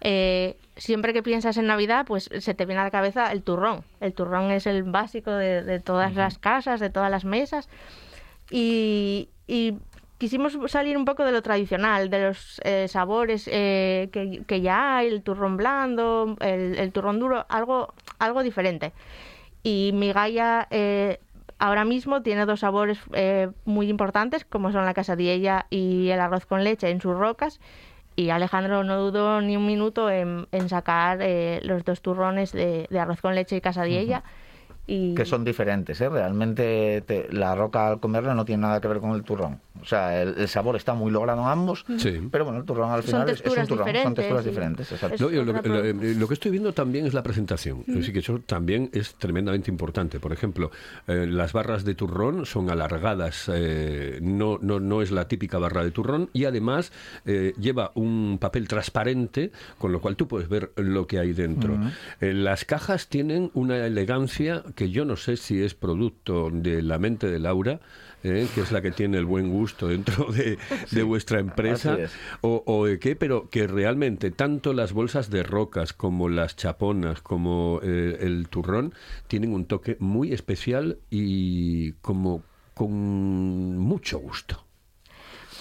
Eh, 0.00 0.56
siempre 0.76 1.12
que 1.12 1.22
piensas 1.24 1.56
en 1.56 1.66
Navidad, 1.66 2.06
pues 2.06 2.30
se 2.38 2.54
te 2.54 2.66
viene 2.66 2.80
a 2.80 2.84
la 2.84 2.90
cabeza 2.90 3.32
el 3.32 3.42
turrón. 3.42 3.84
El 4.00 4.12
turrón 4.12 4.50
es 4.50 4.66
el 4.66 4.84
básico 4.84 5.32
de, 5.32 5.62
de 5.62 5.80
todas 5.80 6.14
las 6.14 6.38
casas, 6.38 6.78
de 6.78 6.90
todas 6.90 7.10
las 7.10 7.24
mesas. 7.24 7.68
Y, 8.50 9.28
y 9.46 9.74
quisimos 10.18 10.58
salir 10.66 10.96
un 10.96 11.04
poco 11.04 11.24
de 11.24 11.32
lo 11.32 11.42
tradicional, 11.42 12.10
de 12.10 12.28
los 12.28 12.60
eh, 12.64 12.86
sabores 12.88 13.48
eh, 13.50 14.08
que, 14.12 14.42
que 14.46 14.60
ya 14.60 14.98
hay, 14.98 15.08
el 15.08 15.22
turrón 15.22 15.56
blando, 15.56 16.36
el, 16.40 16.78
el 16.78 16.92
turrón 16.92 17.18
duro, 17.18 17.46
algo, 17.48 17.92
algo 18.18 18.42
diferente. 18.42 18.92
Y 19.62 19.90
mi 19.94 20.12
Gaia 20.12 20.68
eh, 20.70 21.20
ahora 21.58 21.84
mismo 21.84 22.22
tiene 22.22 22.46
dos 22.46 22.60
sabores 22.60 22.98
eh, 23.12 23.50
muy 23.64 23.88
importantes, 23.88 24.44
como 24.44 24.72
son 24.72 24.84
la 24.84 24.94
casadilla 24.94 25.66
y 25.70 26.08
el 26.10 26.20
arroz 26.20 26.46
con 26.46 26.64
leche 26.64 26.90
en 26.90 27.00
sus 27.00 27.16
rocas. 27.16 27.60
Y 28.16 28.30
Alejandro 28.30 28.82
no 28.82 28.98
dudó 28.98 29.40
ni 29.40 29.56
un 29.56 29.66
minuto 29.66 30.10
en, 30.10 30.46
sacar 30.68 31.18
eh, 31.22 31.60
los 31.62 31.84
dos 31.84 32.02
turrones 32.02 32.50
de, 32.52 32.88
arroz 32.98 33.20
con 33.20 33.34
leche 33.34 33.56
y 33.56 33.60
casadilla. 33.60 34.24
Y... 34.88 35.14
Que 35.14 35.24
son 35.24 35.44
diferentes, 35.44 36.00
¿eh? 36.00 36.08
Realmente 36.08 37.02
te- 37.06 37.28
la 37.30 37.54
roca 37.54 37.86
al 37.88 38.00
comerla 38.00 38.34
no 38.34 38.44
tiene 38.44 38.62
nada 38.62 38.80
que 38.80 38.88
ver 38.88 38.98
con 38.98 39.10
el 39.12 39.22
turrón. 39.22 39.60
O 39.80 39.84
sea, 39.84 40.20
el, 40.20 40.34
el 40.38 40.48
sabor 40.48 40.74
está 40.74 40.94
muy 40.94 41.12
logrado 41.12 41.40
en 41.42 41.46
ambos, 41.46 41.84
Sí. 41.98 42.20
pero 42.32 42.44
bueno, 42.44 42.58
el 42.58 42.64
turrón 42.64 42.90
al 42.90 43.04
final 43.04 43.28
es- 43.28 43.40
es, 43.42 43.46
un 43.46 43.54
turrón, 43.54 43.66
son 43.68 43.76
diferentes, 43.78 44.14
texturas 44.16 44.44
diferentes, 44.44 44.90
exacto. 44.92 45.24
No, 45.26 45.30
yo 45.30 45.44
lo, 45.44 45.52
lo- 45.52 45.92
lo 45.92 46.26
que 46.28 46.34
estoy 46.34 46.50
viendo 46.50 46.72
también 46.72 47.06
es 47.06 47.14
la 47.14 47.22
presentación. 47.22 47.84
Así 48.00 48.12
que 48.12 48.18
eso 48.20 48.40
también 48.44 48.90
es 48.92 49.14
tremendamente 49.14 49.70
importante. 49.70 50.18
Por 50.18 50.32
ejemplo, 50.32 50.72
eh, 51.06 51.26
las 51.28 51.52
barras 51.52 51.84
de 51.84 51.94
turrón 51.94 52.44
son 52.46 52.70
alargadas, 52.70 53.48
eh, 53.54 54.18
no, 54.22 54.58
no, 54.60 54.80
no 54.80 55.02
es 55.02 55.12
la 55.12 55.28
típica 55.28 55.58
barra 55.58 55.84
de 55.84 55.90
turrón 55.92 56.30
y 56.32 56.46
además 56.46 56.90
eh, 57.26 57.52
lleva 57.60 57.92
un 57.94 58.38
papel 58.40 58.66
transparente 58.66 59.52
con 59.78 59.92
lo 59.92 60.00
cual 60.00 60.16
tú 60.16 60.26
puedes 60.26 60.48
ver 60.48 60.72
lo 60.76 61.06
que 61.06 61.18
hay 61.18 61.32
dentro. 61.34 61.78
Eh, 62.20 62.32
las 62.32 62.64
cajas 62.64 63.06
tienen 63.08 63.50
una 63.54 63.86
elegancia 63.86 64.64
que 64.78 64.90
yo 64.90 65.04
no 65.04 65.16
sé 65.16 65.36
si 65.36 65.54
es 65.62 65.74
producto 65.74 66.50
de 66.52 66.82
la 66.82 66.98
mente 66.98 67.26
de 67.26 67.38
Laura. 67.40 67.80
eh, 68.22 68.48
que 68.54 68.62
es 68.62 68.72
la 68.72 68.80
que 68.80 68.90
tiene 68.90 69.18
el 69.18 69.24
buen 69.24 69.50
gusto 69.50 69.88
dentro 69.88 70.30
de, 70.32 70.58
de 70.90 71.02
vuestra 71.02 71.38
empresa 71.40 71.96
o, 72.40 72.62
o 72.66 72.86
de 72.86 72.98
qué, 72.98 73.16
pero 73.16 73.48
que 73.48 73.66
realmente 73.66 74.30
tanto 74.30 74.72
las 74.72 74.92
bolsas 74.92 75.30
de 75.30 75.42
rocas 75.42 75.92
como 75.92 76.28
las 76.28 76.56
chaponas 76.56 77.20
como 77.22 77.80
eh, 77.82 78.18
el 78.20 78.48
turrón 78.48 78.92
tienen 79.28 79.52
un 79.52 79.66
toque 79.66 79.96
muy 80.00 80.32
especial 80.32 80.98
y 81.10 81.92
como 82.00 82.42
con 82.74 83.78
mucho 83.78 84.18
gusto. 84.18 84.64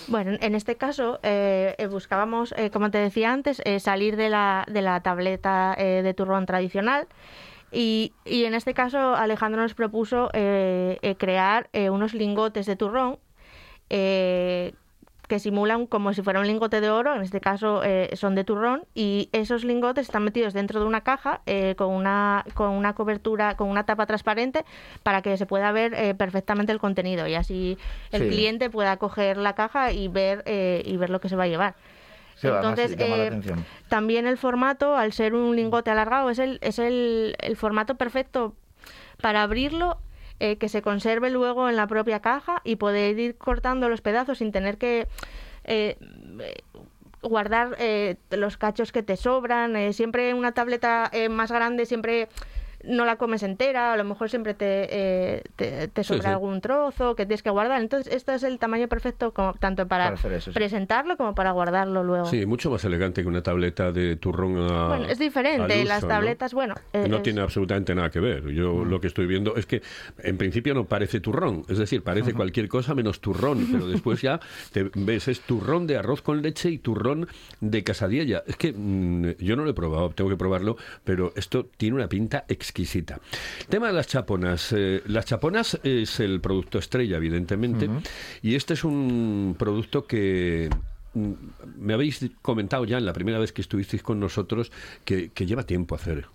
Bueno, 0.07 0.37
en 0.39 0.55
este 0.55 0.75
caso 0.77 1.19
eh, 1.21 1.75
eh, 1.77 1.87
buscábamos, 1.87 2.53
eh, 2.57 2.69
como 2.71 2.89
te 2.91 2.97
decía 2.97 3.33
antes, 3.33 3.61
eh, 3.65 3.79
salir 3.79 4.15
de 4.15 4.29
la, 4.29 4.65
de 4.71 4.81
la 4.81 5.01
tableta 5.01 5.75
eh, 5.77 6.01
de 6.01 6.13
turrón 6.13 6.45
tradicional. 6.45 7.07
Y, 7.71 8.13
y 8.25 8.45
en 8.45 8.53
este 8.53 8.73
caso 8.73 9.15
Alejandro 9.15 9.61
nos 9.61 9.73
propuso 9.73 10.29
eh, 10.33 10.99
eh, 11.01 11.15
crear 11.17 11.69
eh, 11.73 11.89
unos 11.89 12.13
lingotes 12.13 12.65
de 12.65 12.75
turrón 12.77 13.19
eh, 13.89 14.73
que 15.27 15.39
simulan 15.39 15.87
como 15.87 16.13
si 16.13 16.21
fuera 16.21 16.39
un 16.39 16.47
lingote 16.47 16.79
de 16.79 16.89
oro, 16.89 17.13
en 17.13 17.21
este 17.21 17.41
caso 17.41 17.83
eh, 17.83 18.09
son 18.15 18.33
de 18.33 18.45
turrón, 18.45 18.85
y 18.95 19.27
esos 19.33 19.65
lingotes 19.65 20.03
están 20.07 20.23
metidos 20.23 20.53
dentro 20.53 20.79
de 20.79 20.85
una 20.85 21.01
caja 21.01 21.41
eh, 21.45 21.75
con, 21.77 21.89
una, 21.93 22.45
con 22.53 22.69
una 22.69 22.93
cobertura, 22.95 23.57
con 23.57 23.67
una 23.67 23.85
tapa 23.85 24.05
transparente 24.05 24.63
para 25.03 25.21
que 25.21 25.35
se 25.35 25.45
pueda 25.45 25.73
ver 25.73 25.93
eh, 25.95 26.15
perfectamente 26.15 26.71
el 26.71 26.79
contenido 26.79 27.27
y 27.27 27.35
así 27.35 27.77
el 28.13 28.21
Sí. 28.21 28.29
cliente 28.29 28.69
pueda 28.69 28.95
coger 28.95 29.35
la 29.35 29.53
caja 29.53 29.91
y 29.91 30.07
ver, 30.07 30.43
eh, 30.45 30.81
y 30.85 30.95
ver 30.95 31.09
lo 31.09 31.19
que 31.19 31.27
se 31.27 31.35
va 31.35 31.43
a 31.43 31.47
llevar. 31.47 31.75
Además 32.43 32.79
Entonces, 32.79 32.97
llama 32.97 33.17
la 33.17 33.23
eh, 33.23 33.27
atención. 33.27 33.65
también 33.87 34.27
el 34.27 34.37
formato, 34.37 34.95
al 34.95 35.11
ser 35.13 35.33
un 35.33 35.55
lingote 35.55 35.91
alargado, 35.91 36.29
es 36.29 36.39
el, 36.39 36.59
es 36.61 36.79
el, 36.79 37.35
el 37.39 37.57
formato 37.57 37.95
perfecto 37.95 38.53
para 39.21 39.43
abrirlo, 39.43 39.97
eh, 40.39 40.57
que 40.57 40.69
se 40.69 40.81
conserve 40.83 41.31
luego 41.31 41.67
en 41.67 41.75
la 41.75 41.87
propia 41.87 42.19
caja 42.19 42.61
y 42.63 42.75
poder 42.75 43.17
ir 43.17 43.37
cortando 43.37 43.89
los 43.89 44.01
pedazos 44.01 44.37
sin 44.37 44.51
tener 44.51 44.77
que 44.77 45.07
eh, 45.63 45.97
guardar 47.23 47.75
eh, 47.79 48.17
los 48.29 48.57
cachos 48.57 48.91
que 48.91 49.01
te 49.01 49.17
sobran. 49.17 49.75
Eh, 49.75 49.93
siempre 49.93 50.33
una 50.35 50.51
tableta 50.51 51.09
eh, 51.11 51.29
más 51.29 51.51
grande, 51.51 51.85
siempre 51.87 52.29
no 52.83 53.05
la 53.05 53.17
comes 53.17 53.43
entera, 53.43 53.93
a 53.93 53.97
lo 53.97 54.03
mejor 54.03 54.29
siempre 54.29 54.53
te, 54.53 54.87
eh, 54.89 55.43
te, 55.93 56.03
sobra 56.03 56.23
sí. 56.23 56.27
algún 56.29 56.61
trozo 56.61 57.15
que 57.15 57.25
tienes 57.25 57.43
que 57.43 57.49
guardar. 57.49 57.81
Entonces, 57.81 58.13
este 58.13 58.35
es 58.35 58.43
el 58.43 58.59
tamaño 58.59 58.87
perfecto 58.87 59.31
como, 59.33 59.53
tanto 59.53 59.87
para, 59.87 60.05
Para 60.05 60.15
hacer 60.15 60.33
eso, 60.33 60.51
sí. 60.51 60.55
presentarlo 60.55 61.17
como 61.17 61.35
para 61.35 61.51
guardarlo 61.51 62.03
luego. 62.03 62.25
Sí, 62.25 62.45
mucho 62.45 62.69
más 62.69 62.83
elegante 62.85 63.21
que 63.21 63.27
una 63.27 63.41
tableta 63.43 63.91
de 63.91 64.15
turrón 64.15 64.57
a, 64.57 64.87
Bueno, 64.87 65.05
es 65.07 65.19
diferente. 65.19 65.83
Las 65.85 66.03
¿no? 66.03 66.09
tabletas, 66.09 66.53
bueno. 66.53 66.75
eh, 66.93 67.07
no 67.07 67.21
tiene 67.21 67.41
absolutamente 67.41 67.95
nada 67.95 68.09
que 68.09 68.19
ver. 68.19 68.47
Yo 68.49 68.85
lo 68.85 68.99
que 69.01 69.07
estoy 69.07 69.27
viendo 69.27 69.55
es 69.55 69.65
que 69.65 69.81
en 70.19 70.37
principio 70.37 70.73
no 70.73 70.85
parece 70.85 71.19
turrón, 71.19 71.63
es 71.69 71.77
decir, 71.77 72.03
parece 72.03 72.33
cualquier 72.33 72.67
cosa 72.67 72.93
menos 72.93 73.21
turrón, 73.21 73.67
pero 73.71 73.87
después 73.87 74.21
ya 74.21 74.39
te 74.71 74.89
ves 74.93 75.27
es 75.27 75.41
turrón 75.41 75.87
de 75.87 75.97
arroz 75.97 76.21
con 76.21 76.41
leche 76.41 76.69
y 76.69 76.77
turrón 76.77 77.27
de 77.59 77.83
casadilla. 77.83 78.43
Es 78.47 78.55
que 78.55 78.73
mm, 78.73 79.37
yo 79.39 79.55
no 79.55 79.63
lo 79.63 79.69
he 79.69 79.73
probado, 79.73 80.09
tengo 80.11 80.29
que 80.29 80.37
probarlo, 80.37 80.77
pero 81.03 81.33
esto 81.35 81.65
tiene 81.77 81.95
una 81.95 82.07
pinta 82.07 82.45
exquisita. 82.67 83.19
Tema 83.69 83.87
de 83.87 83.93
las 83.93 84.07
chaponas. 84.07 84.73
eh, 84.75 85.01
las 85.07 85.25
chaponas 85.25 85.79
es 85.83 86.19
el 86.19 86.41
producto 86.41 86.77
estrella, 86.79 87.17
evidentemente, 87.17 87.89
y 88.41 88.55
este 88.55 88.73
es 88.73 88.83
un 88.83 89.55
producto 89.57 90.05
que 90.05 90.69
mm, 91.13 91.31
me 91.77 91.93
habéis 91.93 92.25
comentado 92.41 92.85
ya 92.85 92.97
en 92.97 93.05
la 93.05 93.13
primera 93.13 93.39
vez 93.39 93.51
que 93.53 93.61
estuvisteis 93.61 94.03
con 94.03 94.19
nosotros 94.19 94.71
que, 95.05 95.29
que 95.31 95.45
lleva 95.45 95.63
tiempo 95.63 95.95
hacer. 95.95 96.27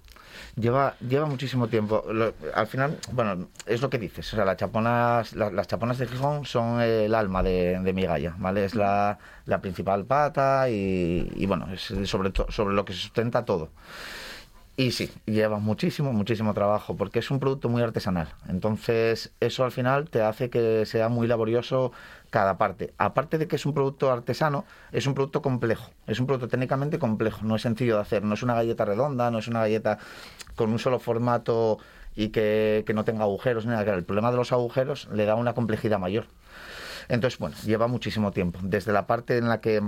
Lleva, 0.58 0.96
lleva 1.06 1.26
muchísimo 1.26 1.68
tiempo. 1.68 2.04
Lo- 2.10 2.34
al 2.54 2.66
final, 2.66 2.98
bueno, 3.12 3.48
es 3.66 3.80
lo 3.82 3.88
que 3.90 3.98
dices. 3.98 4.32
O 4.32 4.36
sea, 4.36 4.44
las 4.46 4.56
chaponas, 4.56 5.34
la- 5.34 5.50
las 5.50 5.66
chaponas 5.66 5.98
de 5.98 6.06
Gijón 6.06 6.44
son 6.46 6.80
el 6.80 7.14
alma 7.14 7.42
de, 7.42 7.78
de 7.80 7.92
mi 7.92 8.02
galla, 8.04 8.34
¿vale? 8.38 8.64
Es 8.64 8.74
la, 8.74 9.18
la 9.46 9.60
principal 9.60 10.04
pata 10.06 10.68
y, 10.70 11.30
y, 11.36 11.46
bueno, 11.46 11.68
es 11.72 11.92
sobre, 12.08 12.30
to- 12.30 12.46
sobre 12.50 12.74
lo 12.74 12.84
que 12.84 12.92
se 12.94 13.00
sustenta 13.00 13.44
todo. 13.44 13.70
Y 14.74 14.92
sí, 14.92 15.10
lleva 15.26 15.58
muchísimo, 15.58 16.14
muchísimo 16.14 16.54
trabajo, 16.54 16.96
porque 16.96 17.18
es 17.18 17.30
un 17.30 17.38
producto 17.38 17.68
muy 17.68 17.82
artesanal. 17.82 18.28
Entonces, 18.48 19.30
eso 19.40 19.64
al 19.64 19.70
final 19.70 20.08
te 20.08 20.22
hace 20.22 20.48
que 20.48 20.86
sea 20.86 21.10
muy 21.10 21.26
laborioso 21.26 21.92
cada 22.30 22.56
parte. 22.56 22.94
Aparte 22.96 23.36
de 23.36 23.46
que 23.46 23.56
es 23.56 23.66
un 23.66 23.74
producto 23.74 24.10
artesano, 24.10 24.64
es 24.90 25.06
un 25.06 25.12
producto 25.12 25.42
complejo. 25.42 25.90
Es 26.06 26.20
un 26.20 26.26
producto 26.26 26.48
técnicamente 26.48 26.98
complejo, 26.98 27.44
no 27.44 27.56
es 27.56 27.62
sencillo 27.62 27.96
de 27.96 28.00
hacer. 28.00 28.24
No 28.24 28.32
es 28.32 28.42
una 28.42 28.54
galleta 28.54 28.86
redonda, 28.86 29.30
no 29.30 29.38
es 29.38 29.46
una 29.46 29.60
galleta 29.60 29.98
con 30.56 30.70
un 30.70 30.78
solo 30.78 30.98
formato 30.98 31.78
y 32.16 32.28
que, 32.28 32.82
que 32.86 32.94
no 32.94 33.04
tenga 33.04 33.24
agujeros. 33.24 33.66
ni 33.66 33.72
Nada. 33.72 33.92
El 33.94 34.04
problema 34.04 34.30
de 34.30 34.38
los 34.38 34.52
agujeros 34.52 35.06
le 35.12 35.26
da 35.26 35.34
una 35.34 35.52
complejidad 35.52 35.98
mayor. 35.98 36.28
Entonces, 37.08 37.38
bueno, 37.38 37.56
lleva 37.66 37.88
muchísimo 37.88 38.30
tiempo. 38.30 38.58
Desde 38.62 38.92
la 38.92 39.06
parte 39.06 39.36
en 39.36 39.50
la 39.50 39.60
que 39.60 39.82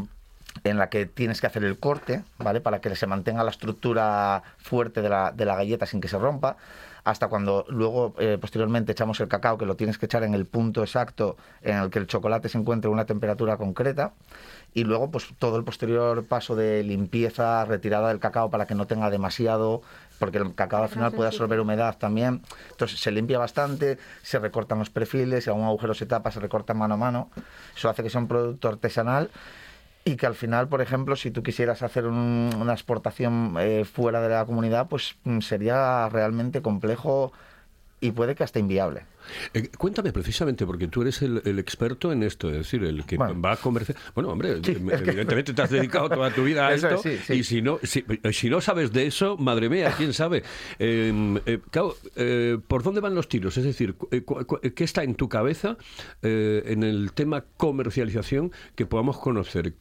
en 0.62 0.79
la 0.79 0.88
que 0.88 1.07
tienes 1.07 1.40
que 1.40 1.47
hacer 1.47 1.64
el 1.64 1.79
corte, 1.79 2.23
¿vale? 2.38 2.61
Para 2.61 2.81
que 2.81 2.95
se 2.95 3.07
mantenga 3.07 3.43
la 3.43 3.51
estructura 3.51 4.43
fuerte 4.59 5.03
de 5.03 5.09
la, 5.09 5.33
de 5.33 5.45
la 5.45 5.57
galleta 5.57 5.87
sin 5.87 6.01
que 6.01 6.09
se 6.09 6.19
rompa, 6.19 6.57
hasta 7.03 7.29
cuando 7.29 7.67
luego, 7.69 8.14
eh, 8.19 8.38
posteriormente, 8.40 8.93
echamos 8.93 9.21
el 9.21 9.29
cacao, 9.29 9.59
que 9.59 9.67
lo 9.67 9.77
tienes 9.77 9.99
que 9.99 10.07
echar 10.07 10.23
en 10.23 10.33
el 10.33 10.47
punto 10.47 10.83
exacto 10.83 11.37
en 11.61 11.77
el 11.77 11.90
que 11.90 11.99
el 11.99 12.07
chocolate 12.07 12.49
se 12.49 12.57
encuentre 12.57 12.88
a 12.88 12.93
una 12.93 13.05
temperatura 13.05 13.59
concreta, 13.59 14.12
y 14.73 14.85
luego, 14.85 15.11
pues 15.11 15.29
todo 15.38 15.57
el 15.57 15.64
posterior 15.64 16.25
paso 16.27 16.57
de 16.57 16.83
limpieza, 16.83 17.64
retirada 17.64 18.09
del 18.09 18.21
cacao 18.21 18.51
para 18.51 18.67
que 18.67 18.75
no 18.75 18.87
tenga 18.87 19.11
demasiado, 19.11 19.83
porque 20.19 20.38
el 20.38 20.55
cacao 20.55 20.83
al 20.83 20.88
final 20.88 21.12
puede 21.12 21.29
absorber 21.29 21.61
humedad 21.61 21.97
también. 21.99 22.43
Entonces 22.71 22.99
se 22.99 23.11
limpia 23.11 23.38
bastante, 23.38 23.99
se 24.23 24.38
recortan 24.38 24.79
los 24.79 24.90
perfiles, 24.90 25.45
si 25.45 25.51
algún 25.51 25.64
agujero 25.64 25.95
se 25.95 26.07
tapa, 26.07 26.31
se 26.31 26.40
recorta 26.40 26.75
mano 26.75 26.95
a 26.95 26.97
mano. 26.97 27.31
Eso 27.77 27.88
hace 27.88 28.03
que 28.03 28.11
sea 28.11 28.21
un 28.21 28.29
producto 28.29 28.69
artesanal 28.69 29.31
y 30.05 30.17
que 30.17 30.27
al 30.27 30.35
final, 30.35 30.69
por 30.69 30.81
ejemplo, 30.83 31.17
si 31.17 31.31
tú 31.31 31.43
quisieras 31.43 31.83
hacer 31.83 32.07
un- 32.07 32.51
una 32.61 32.73
exportación 32.75 33.57
eh, 33.59 33.85
fuera 33.85 34.21
de 34.21 34.29
la 34.29 34.45
comunidad, 34.47 34.88
pues 34.88 35.17
mm, 35.25 35.40
sería 35.40 36.09
realmente 36.11 36.62
complejo 36.62 37.33
y 38.01 38.12
puede 38.12 38.35
que 38.35 38.45
hasta 38.45 38.59
inviable. 38.61 39.07
Eh, 39.53 39.69
cuéntame 39.77 40.13
precisamente, 40.13 40.67
porque 40.67 40.89
tú 40.89 41.03
eres 41.03 41.23
el, 41.23 41.43
el 41.45 41.59
experto 41.59 42.13
en 42.13 42.23
esto, 42.23 42.49
es 42.51 42.59
decir, 42.59 42.85
el 42.85 43.05
que 43.05 43.17
Bueno. 43.17 43.41
va 43.41 43.53
a 43.53 43.57
comerciar. 43.57 43.97
Bueno, 44.15 44.31
hombre, 44.31 44.57
Sí, 44.65 44.73
eh, 44.73 44.81
es 44.93 45.03
que- 45.03 45.11
evidentemente 45.11 45.53
te 45.55 45.63
has 45.63 45.71
dedicado 45.71 46.09
toda 46.09 46.31
tu 46.33 46.45
vida 46.45 46.67
a 46.69 46.75
esto. 46.75 46.95
es, 46.97 47.03
sí, 47.03 47.19
sí. 47.25 47.33
Y 47.35 47.45
si 47.45 47.63
no, 47.63 47.79
si, 47.83 48.05
si 48.33 48.51
no 48.51 48.61
sabes 48.61 48.93
de 48.93 49.07
eso, 49.07 49.37
madre 49.37 49.69
mía, 49.69 49.95
quién 49.97 50.13
sabe. 50.13 50.43
Eh, 50.79 51.41
eh, 51.47 51.59
claro, 51.71 51.97
eh, 52.17 52.59
¿por 52.69 52.83
dónde 52.83 53.01
van 53.01 53.15
los 53.15 53.29
tiros? 53.29 53.57
Es 53.57 53.65
decir, 53.65 53.95
eh, 54.11 54.25
¿qué 54.75 54.85
está 54.85 55.03
en 55.03 55.15
tu 55.15 55.29
cabeza 55.29 55.77
eh, 56.23 56.63
en 56.67 56.83
el 56.83 57.13
tema 57.13 57.45
comercialización 57.57 58.53
que 58.75 58.87
podamos 58.87 59.19
conocer? 59.19 59.75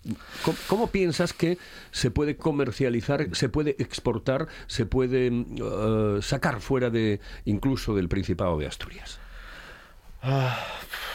¿Cómo, 0.43 0.57
cómo 0.67 0.87
piensas 0.91 1.33
que 1.33 1.57
se 1.91 2.11
puede 2.11 2.35
comercializar, 2.37 3.27
se 3.35 3.49
puede 3.49 3.75
exportar, 3.79 4.47
se 4.67 4.85
puede 4.85 5.31
mm, 5.31 6.21
sacar 6.21 6.59
fuera 6.61 6.89
de 6.89 7.19
incluso 7.45 7.95
del 7.95 8.09
Principado 8.09 8.57
de 8.57 8.67
Asturias? 8.67 9.19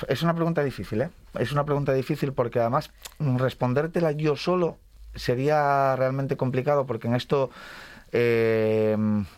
Es 0.06 0.22
una 0.22 0.34
pregunta 0.34 0.62
difícil, 0.62 1.02
¿eh? 1.02 1.10
Es 1.38 1.52
una 1.52 1.64
pregunta 1.64 1.92
difícil 1.92 2.32
porque 2.32 2.60
además 2.60 2.90
mm, 3.18 3.36
respondértela 3.38 4.12
yo 4.12 4.36
solo 4.36 4.76
sería 5.14 5.96
realmente 5.96 6.36
complicado 6.36 6.86
porque 6.86 7.08
en 7.08 7.14
esto 7.14 7.50
eh, 8.12 8.96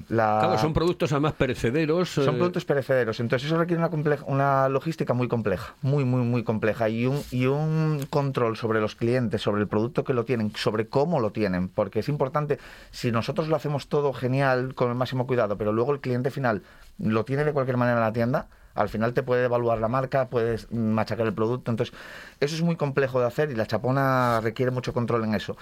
la... 0.09 0.39
Claro, 0.41 0.59
son 0.59 0.73
productos 0.73 1.13
además 1.13 1.33
perecederos. 1.33 2.11
Son 2.11 2.35
eh, 2.35 2.39
productos 2.39 2.65
perecederos, 2.65 3.19
entonces 3.21 3.47
eso 3.47 3.59
requiere 3.59 3.83
una, 3.83 4.19
una 4.27 4.69
logística 4.69 5.13
muy 5.15 5.29
compleja, 5.29 5.75
muy, 5.83 6.05
muy, 6.05 6.23
muy 6.23 6.45
compleja 6.45 6.89
y 6.89 7.07
un, 7.07 7.21
y 7.31 7.47
un 7.47 8.07
control 8.11 8.57
sobre 8.57 8.81
los 8.81 8.95
clientes, 8.95 9.43
sobre 9.43 9.63
el 9.63 9.69
producto 9.69 10.05
que 10.05 10.15
lo 10.15 10.25
tienen, 10.25 10.53
sobre 10.55 10.87
cómo 10.89 11.21
lo 11.21 11.33
tienen, 11.33 11.69
porque 11.69 12.01
es 12.01 12.09
importante, 12.09 12.59
si 12.91 13.11
nosotros 13.11 13.49
lo 13.49 13.57
hacemos 13.57 13.89
todo 13.89 14.13
genial, 14.13 14.75
con 14.75 14.91
el 14.91 14.97
máximo 14.97 15.27
cuidado, 15.27 15.57
pero 15.57 15.73
luego 15.73 15.93
el 15.93 16.01
cliente 16.01 16.31
final 16.31 16.63
lo 16.99 17.25
tiene 17.25 17.45
de 17.45 17.53
cualquier 17.53 17.77
manera 17.77 17.99
en 17.99 18.05
la 18.05 18.13
tienda, 18.13 18.49
al 18.75 18.89
final 18.89 19.13
te 19.15 19.23
puede 19.23 19.45
evaluar 19.45 19.79
la 19.79 19.89
marca, 19.89 20.29
puedes 20.29 20.71
machacar 20.73 21.27
el 21.27 21.35
producto. 21.35 21.71
Entonces, 21.71 21.95
eso 22.41 22.55
es 22.55 22.63
muy 22.63 22.77
complejo 22.77 23.21
de 23.21 23.27
hacer 23.27 23.51
y 23.51 23.55
la 23.55 23.67
chapona 23.67 24.41
requiere 24.41 24.71
mucho 24.71 24.93
control 24.93 25.25
en 25.25 25.35
eso. 25.35 25.57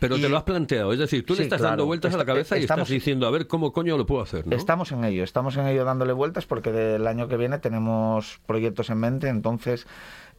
Pero 0.00 0.16
Y- 0.16 0.22
te 0.22 0.28
lo 0.28 0.36
has 0.36 0.42
planteado, 0.42 0.92
es 0.92 0.98
decir, 0.98 1.24
tú 1.24 1.34
le 1.34 1.42
estás 1.44 1.58
claro. 1.58 1.70
dando 1.72 1.86
vueltas 1.86 2.12
a 2.14 2.16
la 2.16 2.22
Est- 2.24 2.28
cabeza 2.28 2.58
y 2.58 2.62
estamos- 2.62 2.82
estás 2.82 2.92
diciendo, 2.94 3.26
a 3.26 3.30
ver, 3.30 3.46
¿cómo 3.46 3.72
coño 3.72 3.96
lo 3.96 4.06
puedo 4.06 4.22
hacer? 4.22 4.46
¿no? 4.46 4.56
Estamos 4.56 4.92
en 4.92 5.04
ello, 5.04 5.24
estamos 5.24 5.56
en 5.56 5.66
ello 5.68 5.84
dándole 5.84 6.12
vueltas 6.12 6.46
porque 6.46 6.72
del 6.72 7.06
año 7.06 7.28
que 7.28 7.36
viene 7.36 7.58
tenemos 7.58 8.40
proyectos 8.46 8.90
en 8.90 8.98
mente, 8.98 9.28
entonces 9.28 9.86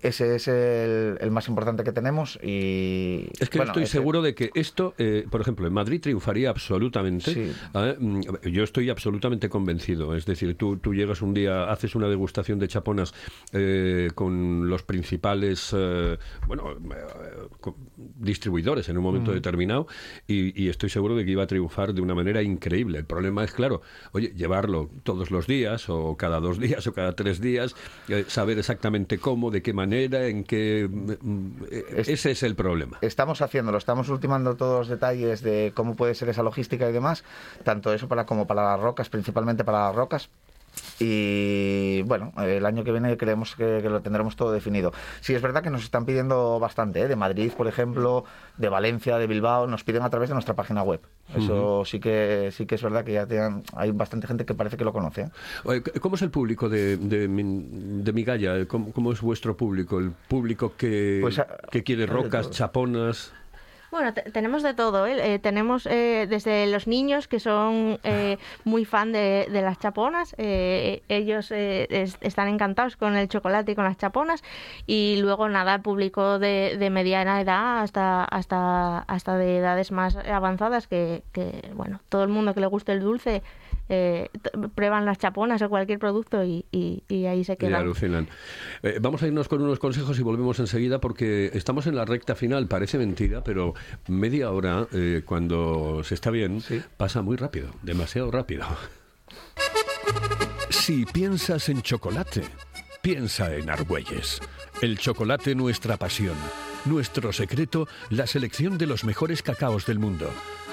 ese 0.02 0.36
es 0.36 0.48
el, 0.48 1.18
el 1.20 1.32
más 1.32 1.48
importante 1.48 1.84
que 1.84 1.92
tenemos 1.92 2.40
y... 2.44 3.28
Es 3.40 3.50
que 3.50 3.58
bueno, 3.60 3.72
estoy 3.72 3.84
ese- 3.84 3.94
seguro 3.94 4.22
de 4.22 4.34
que 4.36 4.50
esto, 4.54 4.94
eh, 4.98 5.26
por 5.30 5.42
ejemplo, 5.42 5.68
en 5.68 5.74
Madrid 5.74 6.00
triunfaría 6.02 6.50
absolutamente. 6.50 7.34
Sí. 7.34 7.52
¿eh? 7.74 7.96
Mm, 8.00 8.22
Yo 8.52 8.64
estoy 8.64 8.90
absolutamente 8.90 9.50
convencido. 9.50 10.16
Es 10.16 10.26
decir, 10.26 10.56
tú, 10.56 10.78
tú 10.78 10.94
llegas 10.94 11.22
un 11.22 11.34
día, 11.34 11.70
haces 11.72 11.96
una 11.96 12.08
degustación 12.08 12.60
de 12.60 12.68
chaponas 12.68 13.14
eh, 13.54 14.10
con 14.16 14.70
los 14.70 14.84
principales 14.84 15.74
eh, 15.76 16.18
bueno, 16.48 16.72
eh, 16.72 17.72
distribuidores 18.18 18.90
en 18.90 18.98
un 18.98 19.04
momento 19.04 19.32
determinado 19.32 19.88
y, 20.28 20.62
y 20.62 20.70
estoy 20.70 20.90
seguro 20.90 21.16
de 21.16 21.26
que 21.26 21.32
iba 21.32 21.44
a 21.44 21.48
triunfar 21.48 21.94
de 21.94 22.02
una 22.02 22.16
manera 22.16 22.42
increíble. 22.42 22.98
El 23.00 23.06
problema 23.06 23.44
es, 23.44 23.52
claro, 23.52 23.82
oye, 24.12 24.34
llevarlo 24.36 24.90
todos 25.04 25.32
los 25.32 25.48
días 25.48 25.90
o 25.90 26.16
cada 26.18 26.40
dos 26.40 26.60
días 26.60 26.86
o 26.88 26.94
cada 26.94 27.16
tres 27.16 27.42
días, 27.42 27.76
eh, 28.08 28.26
saber 28.28 28.60
exactamente 28.60 29.18
cómo, 29.18 29.52
de 29.52 29.62
qué 29.62 29.74
manera, 29.74 29.89
en 29.94 30.44
qué... 30.44 30.88
mm, 30.90 31.50
Es- 31.96 32.08
ese 32.10 32.32
es 32.32 32.44
el 32.44 32.56
problema. 32.56 32.98
Estamos 33.02 33.42
haciéndolo, 33.42 33.78
estamos 33.78 34.10
ultimando 34.10 34.56
todos 34.56 34.80
los 34.80 34.88
detalles 34.88 35.42
de 35.42 35.72
cómo 35.76 35.96
puede 35.96 36.16
ser 36.16 36.30
esa 36.30 36.44
logística 36.44 36.90
y 36.90 36.94
demás, 36.94 37.24
tanto 37.64 37.94
eso 37.94 38.08
para 38.08 38.26
como 38.26 38.48
para 38.48 38.64
las 38.64 38.80
rocas, 38.80 39.10
principalmente 39.10 39.64
para 39.64 39.88
las 39.88 39.96
rocas. 39.96 40.30
Y 41.00 42.02
bueno, 42.04 42.32
el 42.38 42.66
año 42.66 42.84
que 42.84 42.92
viene 42.92 43.16
creemos 43.18 43.56
que, 43.56 43.80
que 43.82 43.90
lo 43.90 44.02
tendremos 44.02 44.36
todo 44.36 44.52
definido. 44.52 44.92
Sí, 45.22 45.34
es 45.34 45.42
verdad 45.42 45.64
que 45.64 45.70
nos 45.70 45.84
están 45.84 46.06
pidiendo 46.06 46.60
bastante, 46.60 47.02
¿eh? 47.02 47.08
de 47.08 47.16
Madrid, 47.16 47.52
por 47.56 47.68
ejemplo, 47.68 48.26
de 48.58 48.70
Valencia, 48.70 49.18
de 49.18 49.28
Bilbao, 49.28 49.68
nos 49.68 49.84
piden 49.84 50.04
a 50.04 50.10
través 50.10 50.30
de 50.30 50.36
nuestra 50.36 50.56
página 50.56 50.84
web. 50.84 51.02
Eso 51.36 51.84
sí 51.86 52.00
que 52.00 52.50
sí 52.52 52.66
que 52.66 52.76
es 52.76 52.82
verdad 52.82 53.04
que 53.06 53.14
ya 53.14 53.28
tienen- 53.28 53.62
hay 53.76 53.92
bastante 53.92 54.26
gente 54.26 54.46
que 54.46 54.56
parece 54.56 54.78
que 54.78 54.84
lo 54.84 54.92
conoce. 54.94 55.30
¿eh? 55.66 55.82
¿Cómo 56.02 56.16
es 56.16 56.22
el 56.24 56.32
público 56.32 56.70
de, 56.70 56.98
de, 56.98 57.28
de 57.28 58.14
Migalla? 58.14 58.66
¿Cómo, 58.68 58.92
cómo 58.92 59.12
es 59.12 59.22
vuestro 59.22 59.56
público? 59.56 60.00
¿El 60.00 60.12
público 60.28 60.74
que, 60.76 61.20
Pues, 61.22 61.38
ah, 61.40 61.48
que 61.72 61.84
quiere 61.84 62.08
rocas, 62.08 62.50
chaponas? 62.50 63.32
Bueno, 63.92 64.14
te- 64.14 64.22
tenemos 64.32 64.62
de 64.62 64.74
todo. 64.76 65.08
¿eh? 65.08 65.34
Eh, 65.34 65.40
tenemos 65.40 65.88
eh, 65.88 66.28
desde 66.30 66.68
los 66.68 66.86
niños 66.88 67.28
que 67.28 67.40
son 67.40 68.00
eh, 68.04 68.38
muy 68.64 68.86
fan 68.86 69.12
de, 69.12 69.48
de 69.52 69.62
las 69.64 69.80
chaponas. 69.80 70.36
eh, 70.38 71.02
ellos 71.10 71.52
eh, 71.52 71.88
es- 71.90 72.18
están 72.22 72.48
encantados 72.50 72.98
con 72.98 73.16
el 73.16 73.28
chocolate 73.28 73.72
y 73.72 73.76
con 73.76 73.86
las 73.86 73.98
chaponas. 73.98 74.44
Y 74.86 75.18
luego 75.22 75.50
nada, 75.50 75.80
público 75.80 76.38
de, 76.38 76.78
de 76.78 76.90
mediana 76.92 77.42
edad 77.42 77.80
hasta, 77.82 78.24
hasta, 78.26 79.00
hasta 79.00 79.38
de 79.38 79.58
edades 79.58 79.92
más 79.92 80.16
avanzadas 80.18 80.88
que, 80.88 81.24
que, 81.34 81.72
bueno, 81.74 82.00
todo 82.10 82.22
el 82.24 82.30
mundo 82.30 82.54
que 82.54 82.60
le 82.62 82.68
guste 82.68 82.92
el 82.92 83.00
dulce 83.02 83.42
eh, 83.90 84.30
prueban 84.76 85.06
las 85.06 85.18
chaponas 85.18 85.62
o 85.62 85.70
cualquier 85.70 86.00
producto 86.00 86.44
y, 86.44 86.66
y- 86.72 87.04
y 87.10 87.26
ahí 87.26 87.44
se 87.44 87.54
Y 87.54 87.58
quedan. 87.58 87.76
alucinan. 87.82 88.28
Eh, 88.84 89.00
vamos 89.02 89.22
a 89.24 89.28
irnos 89.28 89.48
con 89.48 89.62
unos 89.62 89.80
consejos 89.80 90.18
y 90.20 90.24
volvemos 90.24 90.60
enseguida 90.60 91.00
porque 91.02 91.52
estamos 91.54 91.88
en 91.88 91.96
la 91.96 92.06
recta 92.06 92.36
final. 92.36 92.68
Parece 92.68 92.98
mentira, 92.98 93.44
pero 93.44 93.74
media 94.08 94.52
hora, 94.52 94.88
eh, 94.94 95.24
cuando 95.26 96.04
se 96.04 96.14
está 96.16 96.30
bien, 96.32 96.62
pasa 96.98 97.22
muy 97.22 97.36
rápido, 97.36 97.70
demasiado 97.84 98.32
rápido. 98.32 98.66
Si 100.70 101.06
piensas 101.06 101.70
en 101.70 101.82
chocolate, 101.82 102.42
piensa 103.02 103.54
en 103.56 103.70
Argüelles. 103.70 104.40
El 104.82 104.98
chocolate 104.98 105.54
nuestra 105.56 105.98
pasión. 105.98 106.36
Nuestro 106.86 107.32
secreto, 107.34 107.88
la 108.10 108.26
selección 108.28 108.78
de 108.78 108.88
los 108.88 109.04
mejores 109.04 109.44
cacaos 109.44 109.86
del 109.86 110.00
mundo. 110.00 110.30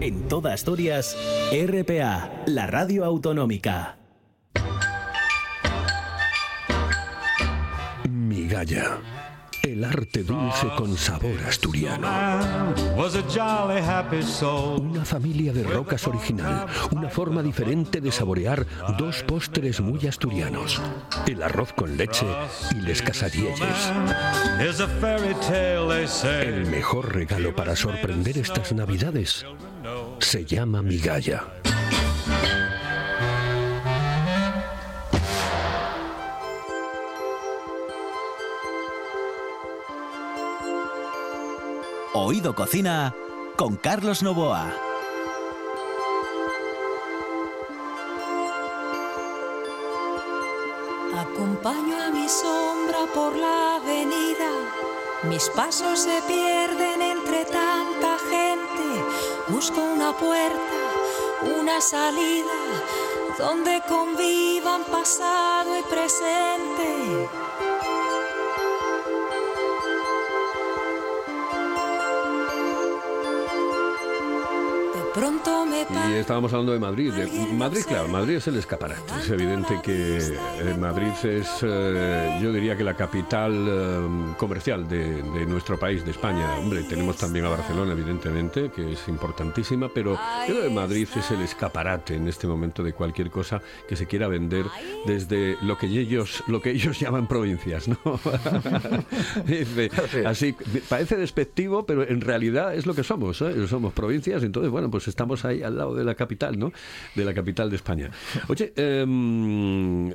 En 0.00 0.28
toda 0.28 0.52
Asturias, 0.52 1.16
RPA, 1.50 2.30
la 2.46 2.66
radio 2.66 3.04
autonómica. 3.04 3.96
Migalla. 8.08 9.00
El 9.66 9.82
arte 9.82 10.22
dulce 10.22 10.68
con 10.76 10.96
sabor 10.96 11.40
asturiano. 11.44 12.06
Una 14.78 15.04
familia 15.04 15.52
de 15.52 15.64
rocas 15.64 16.06
original, 16.06 16.66
una 16.92 17.08
forma 17.08 17.42
diferente 17.42 18.00
de 18.00 18.12
saborear 18.12 18.64
dos 18.96 19.24
postres 19.24 19.80
muy 19.80 20.06
asturianos, 20.06 20.80
el 21.26 21.42
arroz 21.42 21.72
con 21.72 21.96
leche 21.96 22.26
y 22.76 22.82
les 22.82 23.02
casadielles. 23.02 23.92
El 26.22 26.66
mejor 26.66 27.12
regalo 27.12 27.56
para 27.56 27.74
sorprender 27.74 28.38
estas 28.38 28.72
navidades 28.72 29.44
se 30.20 30.44
llama 30.44 30.80
migalla. 30.80 31.42
Oído 42.18 42.54
Cocina 42.54 43.14
con 43.56 43.76
Carlos 43.76 44.22
Novoa. 44.22 44.72
Acompaño 51.14 52.02
a 52.02 52.10
mi 52.10 52.26
sombra 52.26 53.00
por 53.14 53.36
la 53.36 53.76
avenida, 53.76 54.50
mis 55.28 55.50
pasos 55.50 56.00
se 56.00 56.22
pierden 56.26 57.02
entre 57.02 57.44
tanta 57.44 58.16
gente. 58.30 59.04
Busco 59.48 59.82
una 59.82 60.16
puerta, 60.16 60.76
una 61.60 61.82
salida, 61.82 62.56
donde 63.38 63.82
convivan 63.86 64.84
pasado 64.84 65.78
y 65.78 65.82
presente. 65.82 67.45
Pronto 75.16 75.64
me 75.66 75.86
Y 76.10 76.14
estábamos 76.14 76.52
hablando 76.52 76.72
de 76.72 76.78
Madrid. 76.78 77.12
De- 77.12 77.26
Madrid, 77.54 77.80
claro, 77.88 78.08
Madrid 78.08 78.36
es 78.36 78.46
el 78.48 78.56
escaparate. 78.56 79.00
Es 79.20 79.30
evidente 79.30 79.80
que 79.82 80.18
eh, 80.18 80.76
Madrid 80.78 81.08
es, 81.24 81.48
eh, 81.62 82.38
yo 82.42 82.52
diría 82.52 82.76
que 82.76 82.84
la 82.84 82.94
capital 82.94 83.52
eh, 83.68 84.34
comercial 84.36 84.86
de, 84.88 85.22
de 85.22 85.46
nuestro 85.46 85.78
país, 85.78 86.04
de 86.04 86.10
España. 86.10 86.56
Hombre, 86.58 86.82
tenemos 86.82 87.16
también 87.16 87.46
a 87.46 87.48
Barcelona, 87.48 87.92
evidentemente, 87.92 88.70
que 88.70 88.92
es 88.92 89.08
importantísima, 89.08 89.88
pero 89.92 90.18
creo 90.46 90.62
que 90.62 90.70
Madrid 90.70 91.08
es 91.16 91.30
el 91.30 91.40
escaparate 91.40 92.14
en 92.14 92.28
este 92.28 92.46
momento 92.46 92.82
de 92.82 92.92
cualquier 92.92 93.30
cosa 93.30 93.60
que 93.88 93.96
se 93.96 94.06
quiera 94.06 94.28
vender 94.28 94.66
desde 95.06 95.56
lo 95.62 95.78
que 95.78 95.86
ellos, 95.86 96.44
lo 96.46 96.60
que 96.60 96.70
ellos 96.72 97.00
llaman 97.00 97.26
provincias, 97.26 97.88
¿no? 97.88 97.96
Dice, 99.46 99.90
Así, 100.26 100.54
parece 100.88 101.16
despectivo, 101.16 101.86
pero 101.86 102.02
en 102.06 102.20
realidad 102.20 102.74
es 102.74 102.84
lo 102.86 102.94
que 102.94 103.02
somos, 103.02 103.40
¿eh? 103.42 103.66
Somos 103.66 103.92
provincias, 103.92 104.42
entonces, 104.42 104.70
bueno, 104.70 104.90
pues 104.90 105.05
estamos 105.08 105.44
ahí 105.44 105.62
al 105.62 105.76
lado 105.76 105.94
de 105.94 106.04
la 106.04 106.14
capital, 106.14 106.58
¿no? 106.58 106.72
De 107.14 107.24
la 107.24 107.34
capital 107.34 107.70
de 107.70 107.76
España. 107.76 108.10
Oye, 108.48 108.72
em, 108.76 110.12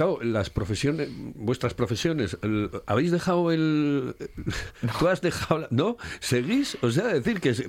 claro, 0.00 0.18
las 0.22 0.48
profesiones, 0.50 1.08
vuestras 1.34 1.74
profesiones, 1.74 2.38
el- 2.42 2.70
¿habéis 2.86 3.10
dejado 3.10 3.52
el... 3.52 4.14
¿Tú 4.98 5.08
has 5.08 5.20
dejado... 5.20 5.60
la- 5.60 5.68
¿No? 5.70 5.96
¿Seguís? 6.20 6.78
O 6.82 6.90
sea, 6.90 7.08
decir 7.08 7.40
que... 7.40 7.54
se- 7.54 7.68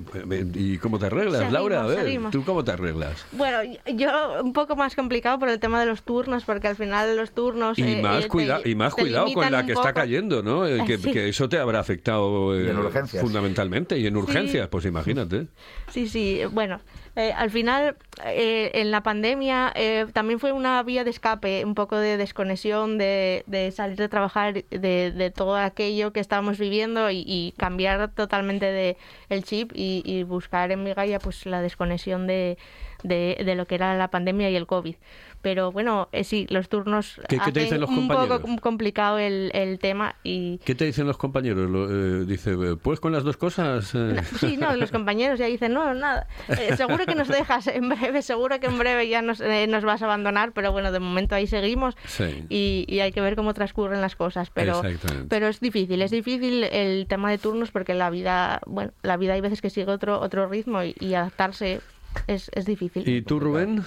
¿Y 0.54 0.78
cómo 0.78 0.98
te 0.98 1.06
arreglas, 1.06 1.34
Seguimos, 1.40 1.52
Laura? 1.52 1.82
A 1.82 1.86
ver, 1.86 2.04
seguimos. 2.04 2.30
¿tú 2.32 2.44
cómo 2.44 2.64
te 2.64 2.72
arreglas? 2.72 3.24
Bueno, 3.32 3.58
yo 3.94 4.42
un 4.42 4.52
poco 4.52 4.76
más 4.76 4.94
complicado 4.94 5.38
por 5.38 5.48
el 5.48 5.58
tema 5.60 5.80
de 5.80 5.86
los 5.86 6.02
turnos, 6.02 6.44
porque 6.44 6.68
al 6.68 6.76
final 6.76 7.16
los 7.16 7.32
turnos... 7.32 7.78
Y 7.78 7.82
eh, 7.82 8.02
más, 8.02 8.18
eh, 8.20 8.22
te- 8.22 8.28
cuida- 8.28 8.60
y 8.64 8.74
más 8.74 8.94
cuidado 8.94 9.32
con 9.32 9.50
la 9.52 9.66
que 9.66 9.72
está 9.72 9.92
cayendo, 9.92 10.42
¿no? 10.42 10.66
Eh, 10.66 10.82
Que, 10.86 10.98
Sí. 11.02 11.10
que 11.12 11.28
eso 11.28 11.48
te 11.48 11.58
habrá 11.58 11.80
afectado 11.80 12.56
eh, 12.58 12.64
Y 12.66 12.68
en 12.70 12.78
urgencias. 12.78 13.22
fundamentalmente 13.22 13.98
y 13.98 14.06
en 14.06 14.16
urgencias, 14.16 14.68
pues 14.68 14.84
imagínate. 14.86 15.48
Sí, 15.90 16.08
sí, 16.08 16.40
bueno, 16.50 16.80
eh, 17.14 17.32
al 17.36 17.50
final 17.50 17.96
eh, 18.24 18.70
en 18.74 18.90
la 18.90 19.02
pandemia 19.02 19.70
eh, 19.74 20.06
también 20.14 20.40
fue 20.40 20.52
una 20.52 20.82
vía 20.82 21.04
de 21.04 21.10
escape, 21.10 21.62
un 21.64 21.74
poco 21.74 21.96
de 21.98 22.16
desconexión, 22.16 22.96
de, 22.96 23.44
salir 23.76 23.96
de 23.96 24.08
trabajar, 24.08 24.54
de, 24.54 25.32
todo 25.34 25.56
aquello 25.56 26.12
que 26.14 26.20
estábamos 26.20 26.58
viviendo 26.58 27.10
y, 27.10 27.52
cambiar 27.58 28.12
totalmente 28.12 28.66
de 28.66 28.96
el 29.28 29.44
chip 29.44 29.72
y, 29.74 30.22
buscar 30.22 30.72
en 30.72 30.84
mi 30.84 30.94
Gaia 30.94 31.18
pues 31.18 31.44
la 31.44 31.60
desconexión 31.60 32.26
de, 32.26 32.56
de, 33.02 33.42
de 33.44 33.54
lo 33.56 33.66
que 33.66 33.74
era 33.74 33.94
la 33.96 34.08
pandemia 34.08 34.48
y 34.48 34.56
el 34.56 34.66
COVID. 34.66 34.96
Pero 35.42 35.72
bueno, 35.72 36.08
eh, 36.12 36.22
sí, 36.22 36.46
los 36.50 36.68
turnos 36.68 37.20
¿Qué- 37.28 37.38
qué 37.44 37.50
te 37.52 37.60
dicen 37.60 37.80
los 37.80 37.90
un 37.90 38.06
compañeros? 38.06 38.40
poco 38.42 38.56
complicado 38.60 39.18
el, 39.18 39.50
el 39.54 39.80
tema 39.80 40.14
y 40.22 40.58
¿Qué 40.58 40.74
te 40.76 40.84
dicen 40.84 41.06
los 41.06 41.16
compañeros? 41.18 41.68
Lo- 41.68 41.90
eh, 41.90 42.24
dice, 42.24 42.56
¿puedes 42.80 43.00
con 43.00 43.10
las 43.12 43.24
dos 43.24 43.36
cosas? 43.36 43.92
Eh, 43.94 43.98
No, 44.14 44.38
sí, 44.38 44.56
no, 44.56 44.76
los 44.76 44.90
compañeros 44.92 45.40
ya 45.40 45.46
dicen, 45.46 45.72
no, 45.74 45.92
nada, 45.94 46.28
eh, 46.48 46.76
seguro 46.76 47.04
que 47.06 47.16
nos 47.16 47.26
dejas 47.28 47.66
en 47.66 47.88
breve, 47.88 48.22
seguro 48.22 48.60
que 48.60 48.66
en 48.66 48.78
breve 48.78 49.08
ya 49.08 49.20
nos, 49.20 49.40
eh, 49.40 49.66
nos 49.66 49.84
vas 49.84 50.00
a 50.02 50.04
abandonar, 50.04 50.52
pero 50.52 50.70
bueno, 50.70 50.92
de 50.92 51.00
momento 51.00 51.34
ahí 51.34 51.48
seguimos 51.48 51.96
Sí. 52.06 52.44
y, 52.48 52.84
y 52.88 53.00
hay 53.00 53.10
que 53.10 53.20
ver 53.20 53.34
cómo 53.34 53.52
transcurren 53.52 54.00
las 54.00 54.14
cosas, 54.14 54.50
pero, 54.50 54.80
pero 55.28 55.48
es 55.48 55.58
difícil, 55.58 56.02
es 56.02 56.12
difícil 56.12 56.62
el 56.64 57.06
tema 57.08 57.30
de 57.32 57.38
turnos 57.38 57.72
porque 57.72 57.94
la 57.94 58.10
vida, 58.10 58.60
bueno, 58.66 58.92
la 59.02 59.16
vida 59.16 59.32
hay 59.34 59.40
veces 59.40 59.60
que 59.60 59.70
sigue 59.70 59.90
otro, 59.90 60.20
otro 60.20 60.46
ritmo 60.48 60.84
y, 60.84 60.94
y 61.00 61.14
adaptarse 61.14 61.80
es, 62.28 62.48
es 62.54 62.64
difícil. 62.66 63.08
¿Y 63.08 63.22
tú, 63.22 63.40
Rubén? 63.40 63.82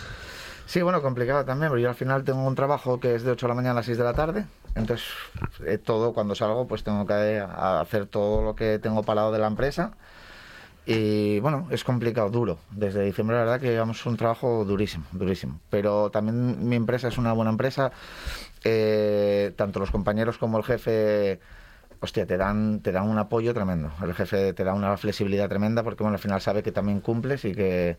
Sí, 0.66 0.82
bueno, 0.82 1.02
complicado 1.02 1.46
también, 1.46 1.70
pero 1.72 1.80
yo 1.80 1.90
al 1.90 1.96
final 1.96 2.24
tengo 2.24 2.46
un 2.46 2.56
trabajo 2.56 3.00
que 3.00 3.16
es 3.16 3.24
de 3.24 3.32
8 3.32 3.46
de 3.46 3.50
la 3.50 3.56
mañana 3.56 3.80
a 3.82 3.84
6 3.84 3.98
de 3.98 4.04
la 4.04 4.14
tarde. 4.14 4.46
Entonces, 4.74 5.08
eh, 5.66 5.78
todo, 5.78 6.14
cuando 6.14 6.36
salgo, 6.36 6.68
pues 6.68 6.84
tengo 6.84 7.06
que 7.06 7.14
eh, 7.14 7.40
hacer 7.40 8.08
todo 8.08 8.42
lo 8.42 8.56
que 8.56 8.80
tengo 8.80 9.04
parado 9.04 9.32
de 9.32 9.40
la 9.40 9.48
empresa. 9.48 9.92
Y 10.88 11.40
bueno, 11.40 11.68
es 11.72 11.84
complicado, 11.84 12.30
duro. 12.30 12.60
Desde 12.72 13.04
diciembre, 13.04 13.38
la 13.38 13.44
verdad, 13.44 13.60
que 13.62 13.72
llevamos 13.72 14.06
un 14.06 14.18
trabajo 14.18 14.66
durísimo, 14.66 15.06
durísimo. 15.12 15.60
Pero 15.70 16.10
también 16.12 16.68
mi 16.68 16.76
empresa 16.76 17.08
es 17.08 17.18
una 17.18 17.34
buena 17.34 17.52
empresa. 17.52 17.92
Eh, 18.64 19.54
tanto 19.56 19.80
los 19.80 19.92
compañeros 19.92 20.38
como 20.38 20.58
el 20.58 20.64
jefe 20.64 21.40
hostia, 22.00 22.26
te 22.26 22.38
dan, 22.38 22.82
te 22.82 22.92
dan 22.92 23.08
un 23.10 23.18
apoyo 23.18 23.54
tremendo. 23.54 23.92
El 24.02 24.14
jefe 24.14 24.54
te 24.54 24.64
da 24.64 24.74
una 24.74 24.98
flexibilidad 24.98 25.50
tremenda 25.50 25.84
porque 25.84 26.04
bueno, 26.04 26.16
al 26.16 26.22
final 26.22 26.42
sabe 26.42 26.64
que 26.64 26.72
también 26.72 27.02
cumples 27.02 27.46
y 27.46 27.54
que 27.54 27.98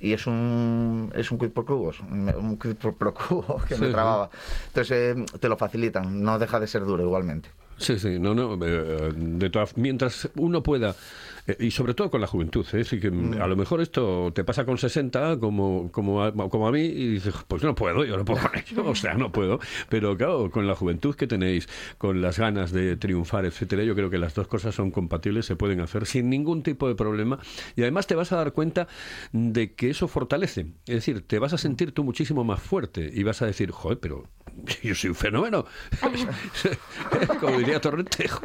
y 0.00 0.12
es 0.12 0.26
un 0.26 1.12
es 1.14 1.30
un 1.30 1.38
quid 1.38 1.50
pro 1.50 1.64
quo, 1.64 1.92
un, 2.10 2.58
quid 2.58 2.74
pro, 2.76 2.94
pro 2.94 3.14
quo 3.14 3.60
que 3.68 3.74
Sí, 3.74 3.80
me 3.80 3.88
trababa. 3.88 4.30
Entonces 4.68 5.16
eh, 5.16 5.24
te 5.40 5.48
lo 5.48 5.56
facilitan, 5.56 6.22
no 6.22 6.38
deja 6.38 6.60
de 6.60 6.66
ser 6.66 6.84
duro 6.84 7.02
igualmente. 7.02 7.50
Sí, 7.78 7.98
sí, 7.98 8.18
no, 8.18 8.34
no. 8.34 8.58
eh, 8.64 9.12
de 9.14 9.50
todas, 9.50 9.76
mientras 9.76 10.28
uno 10.36 10.62
pueda, 10.64 10.96
y 11.58 11.70
sobre 11.70 11.94
todo 11.94 12.10
con 12.10 12.20
la 12.20 12.26
juventud, 12.26 12.66
¿eh? 12.72 12.84
sí 12.84 13.00
que 13.00 13.10
Mm. 13.10 13.40
a 13.40 13.46
lo 13.46 13.56
mejor 13.56 13.80
esto 13.80 14.30
te 14.34 14.44
pasa 14.44 14.64
con 14.64 14.76
60, 14.78 15.38
como, 15.40 15.90
como, 15.92 16.22
a, 16.22 16.32
como 16.32 16.68
a 16.68 16.72
mí, 16.72 16.80
y 16.82 17.08
dices, 17.08 17.34
pues 17.46 17.62
no 17.62 17.74
puedo, 17.74 18.04
yo 18.04 18.16
no 18.16 18.24
puedo 18.24 18.40
con 18.42 18.58
ello, 18.58 18.84
o 18.84 18.94
sea, 18.94 19.14
no 19.14 19.32
puedo. 19.32 19.58
Pero 19.88 20.16
claro, 20.16 20.50
con 20.50 20.66
la 20.66 20.74
juventud 20.74 21.14
que 21.14 21.26
tenéis, 21.26 21.68
con 21.96 22.20
las 22.20 22.38
ganas 22.38 22.70
de 22.72 22.96
triunfar, 22.96 23.44
etcétera, 23.46 23.82
yo 23.82 23.94
creo 23.94 24.10
que 24.10 24.18
las 24.18 24.34
dos 24.34 24.46
cosas 24.46 24.74
son 24.74 24.90
compatibles, 24.90 25.46
se 25.46 25.56
pueden 25.56 25.80
hacer 25.80 26.06
sin 26.06 26.28
ningún 26.30 26.62
tipo 26.62 26.86
de 26.88 26.94
problema, 26.94 27.38
y 27.76 27.82
además 27.82 28.06
te 28.06 28.14
vas 28.14 28.30
a 28.32 28.36
dar 28.36 28.52
cuenta 28.52 28.86
de 29.32 29.72
que 29.74 29.90
eso 29.90 30.06
fortalece. 30.08 30.66
Es 30.86 30.94
decir, 30.96 31.26
te 31.26 31.38
vas 31.38 31.52
a 31.52 31.58
sentir 31.58 31.92
tú 31.92 32.04
muchísimo 32.04 32.44
más 32.44 32.60
fuerte, 32.60 33.10
y 33.12 33.22
vas 33.22 33.40
a 33.42 33.46
decir, 33.46 33.70
joder, 33.70 33.98
pero 33.98 34.24
yo 34.82 34.94
soy 34.94 35.10
un 35.10 35.16
fenómeno. 35.16 35.64
Como 37.40 37.58
diría 37.58 37.80
Torrente, 37.80 38.28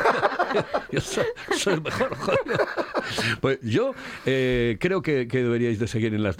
yo 0.92 1.00
soy, 1.00 1.24
soy 1.56 1.69
el 1.70 1.82
mejor, 1.82 2.14
joder. 2.16 2.38
Pues 3.40 3.58
yo 3.62 3.94
eh, 4.26 4.76
creo 4.80 5.02
que, 5.02 5.26
que 5.26 5.42
deberíais 5.42 5.78
de 5.78 5.88
seguir 5.88 6.14
en 6.14 6.22
las 6.22 6.36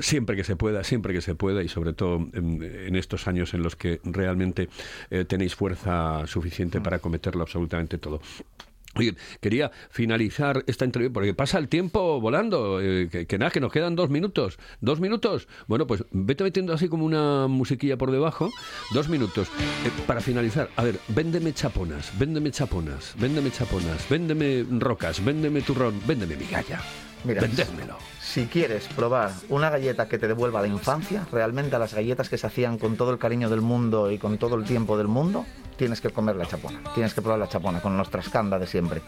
siempre 0.00 0.36
que 0.36 0.44
se 0.44 0.56
pueda, 0.56 0.84
siempre 0.84 1.12
que 1.12 1.20
se 1.20 1.34
pueda 1.34 1.62
y 1.62 1.68
sobre 1.68 1.92
todo 1.92 2.16
en, 2.32 2.62
en 2.62 2.96
estos 2.96 3.28
años 3.28 3.54
en 3.54 3.62
los 3.62 3.76
que 3.76 4.00
realmente 4.04 4.68
eh, 5.10 5.24
tenéis 5.24 5.54
fuerza 5.54 6.26
suficiente 6.26 6.80
para 6.80 6.98
cometerlo 6.98 7.42
absolutamente 7.42 7.98
todo. 7.98 8.20
Oye, 8.96 9.14
quería 9.40 9.70
finalizar 9.90 10.64
esta 10.66 10.84
entrevista 10.84 11.14
porque 11.14 11.34
pasa 11.34 11.58
el 11.58 11.68
tiempo 11.68 12.20
volando. 12.20 12.80
eh, 12.80 13.08
que, 13.10 13.26
que 13.26 13.38
nada, 13.38 13.50
que 13.50 13.60
nos 13.60 13.72
quedan 13.72 13.96
dos 13.96 14.10
minutos. 14.10 14.58
¿Dos 14.80 15.00
minutos? 15.00 15.48
Bueno, 15.66 15.86
pues 15.86 16.04
vete 16.12 16.44
metiendo 16.44 16.72
así 16.72 16.88
como 16.88 17.04
una 17.04 17.46
musiquilla 17.48 17.96
por 17.96 18.10
debajo. 18.10 18.50
Dos 18.92 19.08
minutos. 19.08 19.48
Eh, 19.84 19.90
para 20.06 20.20
finalizar, 20.20 20.68
a 20.76 20.82
ver, 20.84 20.98
véndeme 21.08 21.52
chaponas, 21.52 22.16
véndeme 22.18 22.50
chaponas, 22.50 23.14
véndeme 23.18 23.50
chaponas, 23.50 24.08
véndeme 24.08 24.64
rocas, 24.78 25.24
véndeme 25.24 25.60
turrón, 25.62 26.00
véndeme 26.06 26.36
mi 26.36 26.46
galla. 26.46 26.80
Mira, 27.24 27.40
Vendédmelo. 27.40 27.96
Si 28.20 28.46
quieres 28.46 28.86
probar 28.88 29.32
una 29.48 29.70
galleta 29.70 30.08
que 30.08 30.18
te 30.18 30.28
devuelva 30.28 30.58
a 30.58 30.62
la 30.62 30.68
infancia, 30.68 31.26
realmente 31.32 31.74
a 31.74 31.78
las 31.78 31.94
galletas 31.94 32.28
que 32.28 32.36
se 32.36 32.46
hacían 32.46 32.76
con 32.78 32.96
todo 32.96 33.12
el 33.12 33.18
cariño 33.18 33.48
del 33.48 33.62
mundo 33.62 34.10
y 34.10 34.18
con 34.18 34.36
todo 34.36 34.56
el 34.56 34.64
tiempo 34.64 34.98
del 34.98 35.08
mundo, 35.08 35.46
tienes 35.76 36.00
que 36.00 36.10
comer 36.10 36.36
la 36.36 36.46
chapona. 36.46 36.80
Tienes 36.94 37.14
que 37.14 37.22
probar 37.22 37.38
la 37.38 37.48
chapona 37.48 37.80
con 37.80 37.96
nuestra 37.96 38.20
escanda 38.20 38.58
de 38.58 38.66
siempre. 38.66 39.00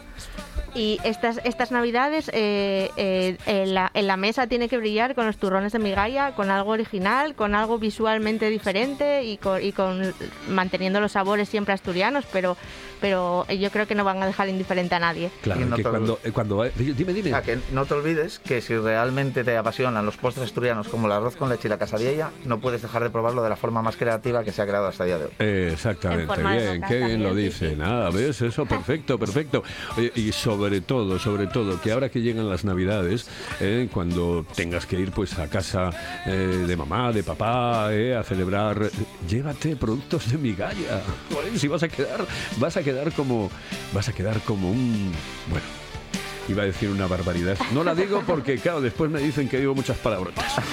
Y 0.75 1.01
estas, 1.05 1.41
estas 1.45 1.71
navidades 1.73 2.29
eh, 2.35 2.91
eh, 2.99 3.39
en, 3.47 3.73
la, 3.75 3.91
en 3.95 4.07
la 4.07 4.19
mesa 4.19 4.47
tiene 4.47 4.69
que 4.69 4.77
brillar 4.77 5.15
con 5.15 5.25
los 5.27 5.39
turrones 5.39 5.73
de 5.73 5.79
migalla, 5.79 6.33
con 6.35 6.51
algo 6.51 6.73
original, 6.73 7.35
con 7.35 7.55
algo 7.55 7.79
visualmente 7.79 8.51
diferente 8.51 9.25
y 9.25 9.39
con, 9.39 9.63
y 9.63 9.73
con 9.73 10.13
manteniendo 10.49 11.01
los 11.01 11.13
sabores 11.13 11.49
siempre 11.49 11.73
asturianos, 11.73 12.27
pero, 12.31 12.59
pero 13.01 13.47
yo 13.49 13.71
creo 13.71 13.87
que 13.87 13.95
no 13.95 14.05
van 14.05 14.23
a 14.23 14.27
dejar 14.27 14.51
indiferente 14.51 14.95
a 14.95 14.99
nadie. 14.99 15.31
Claro, 15.43 15.65
no 15.65 15.77
que 15.77 15.83
cuando, 15.83 16.19
cuando 16.35 16.65
Dime, 16.77 17.13
dime. 17.15 17.43
Que 17.43 17.59
no 17.73 17.87
te 17.87 17.95
olvides 17.95 18.39
que 18.39 18.61
si 18.61 18.77
realmente 18.77 19.45
te 19.45 19.57
apasionan 19.57 20.05
los 20.05 20.17
postres 20.17 20.47
asturianos 20.47 20.89
como 20.89 21.07
el 21.07 21.13
arroz 21.13 21.37
con 21.37 21.49
leche 21.49 21.69
y 21.69 21.71
la 21.71 21.79
casadilla, 21.79 22.31
no 22.45 22.61
puedes 22.61 22.83
dejar 22.83 23.03
de 23.03 23.11
probarlo 23.11 23.43
de 23.43 23.49
la 23.49 23.57
forma 23.57 23.81
más 23.81 23.97
creativa 23.97 24.45
que 24.45 24.53
se 24.53 24.61
ha 24.61 24.67
creado 24.67 24.89
hasta 24.89 25.05
el 25.05 25.09
día 25.09 25.19
de 25.19 25.25
hoy. 25.25 25.31
Eh, 25.39 25.67
En 25.69 25.73
Exactamente, 25.73 26.27
forma 26.27 26.55
de 26.55 26.56
bien, 26.57 26.83
qué 26.89 26.99
bien 26.99 27.23
lo 27.23 27.35
dice. 27.35 27.71
sí. 27.71 27.77
Nada, 27.77 28.11
¿ves? 28.11 28.41
Eso, 28.43 28.67
perfecto, 28.67 29.19
perfecto. 29.19 29.63
Oye, 29.97 30.13
y 30.15 30.33
sobre 30.33 30.81
todo, 30.81 31.19
sobre 31.19 31.47
todo, 31.47 31.81
que 31.81 31.93
ahora 31.93 32.09
que 32.09 32.21
llegan 32.21 32.49
las 32.49 32.65
Navidades, 32.65 33.29
eh, 33.61 33.89
cuando 33.93 34.45
tengas 34.55 34.87
que 34.87 34.99
ir 35.01 35.13
pues 35.13 35.39
a 35.39 35.49
casa 35.49 35.91
eh, 36.27 36.65
de 36.67 36.77
mamá, 36.77 37.13
de 37.13 37.23
papá, 37.23 37.93
eh, 37.93 38.15
a 38.15 38.23
celebrar, 38.23 38.91
llévate 39.29 39.77
productos 39.77 40.31
de 40.31 40.39
migalla. 40.39 41.03
Si 41.57 41.69
vas 41.69 41.83
a 41.83 41.89
quedar, 41.89 42.27
vas 42.59 42.77
a 42.77 42.83
quedar 42.83 43.13
como, 43.13 43.51
vas 43.95 44.09
a 44.09 44.13
quedar 44.13 44.41
como 44.41 44.71
un, 44.71 45.13
bueno. 45.49 45.86
Iba 46.49 46.63
a 46.63 46.67
decir 46.67 46.91
una 46.91 47.07
barbaridad. 47.07 47.57
No 47.73 47.83
la 47.83 47.95
digo 47.95 48.23
porque, 48.27 48.59
claro, 48.59 48.81
después 48.81 49.11
me 49.11 49.21
dicen 49.21 49.49
que 49.49 49.59
digo 49.59 49.75
muchas 49.75 49.99
palabrotas. 49.99 50.45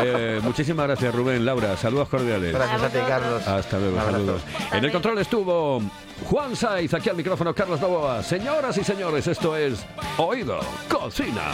Eh, 0.00 0.40
muchísimas 0.44 0.86
gracias, 0.86 1.12
Rubén, 1.12 1.44
Laura. 1.44 1.76
Saludos 1.76 2.08
cordiales. 2.08 2.52
Gracias 2.52 2.82
a 2.82 2.88
ti, 2.88 2.98
Carlos. 3.06 3.46
Hasta 3.46 3.78
luego, 3.78 3.96
saludos. 4.00 4.42
En 4.72 4.84
el 4.84 4.92
control 4.92 5.18
estuvo 5.18 5.82
Juan 6.24 6.54
Saiz, 6.54 6.94
aquí 6.94 7.08
al 7.08 7.16
micrófono 7.16 7.54
Carlos 7.54 7.80
Novoa. 7.80 8.22
Señoras 8.22 8.76
y 8.78 8.84
señores, 8.84 9.26
esto 9.26 9.56
es 9.56 9.84
Oído 10.18 10.60
Cocina. 10.88 11.52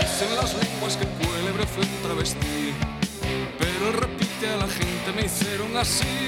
Dicen 0.00 0.36
las 0.36 0.54
lenguas 0.54 0.96
que 0.96 1.04
el 1.04 1.10
cuélebre 1.26 1.66
fue 1.66 1.84
un 1.84 2.02
travesti, 2.02 2.72
pero 3.58 3.92
repite 4.00 4.48
a 4.48 4.56
la 4.56 4.68
gente 4.68 5.12
me 5.16 5.24
hicieron 5.26 5.76
así. 5.76 6.21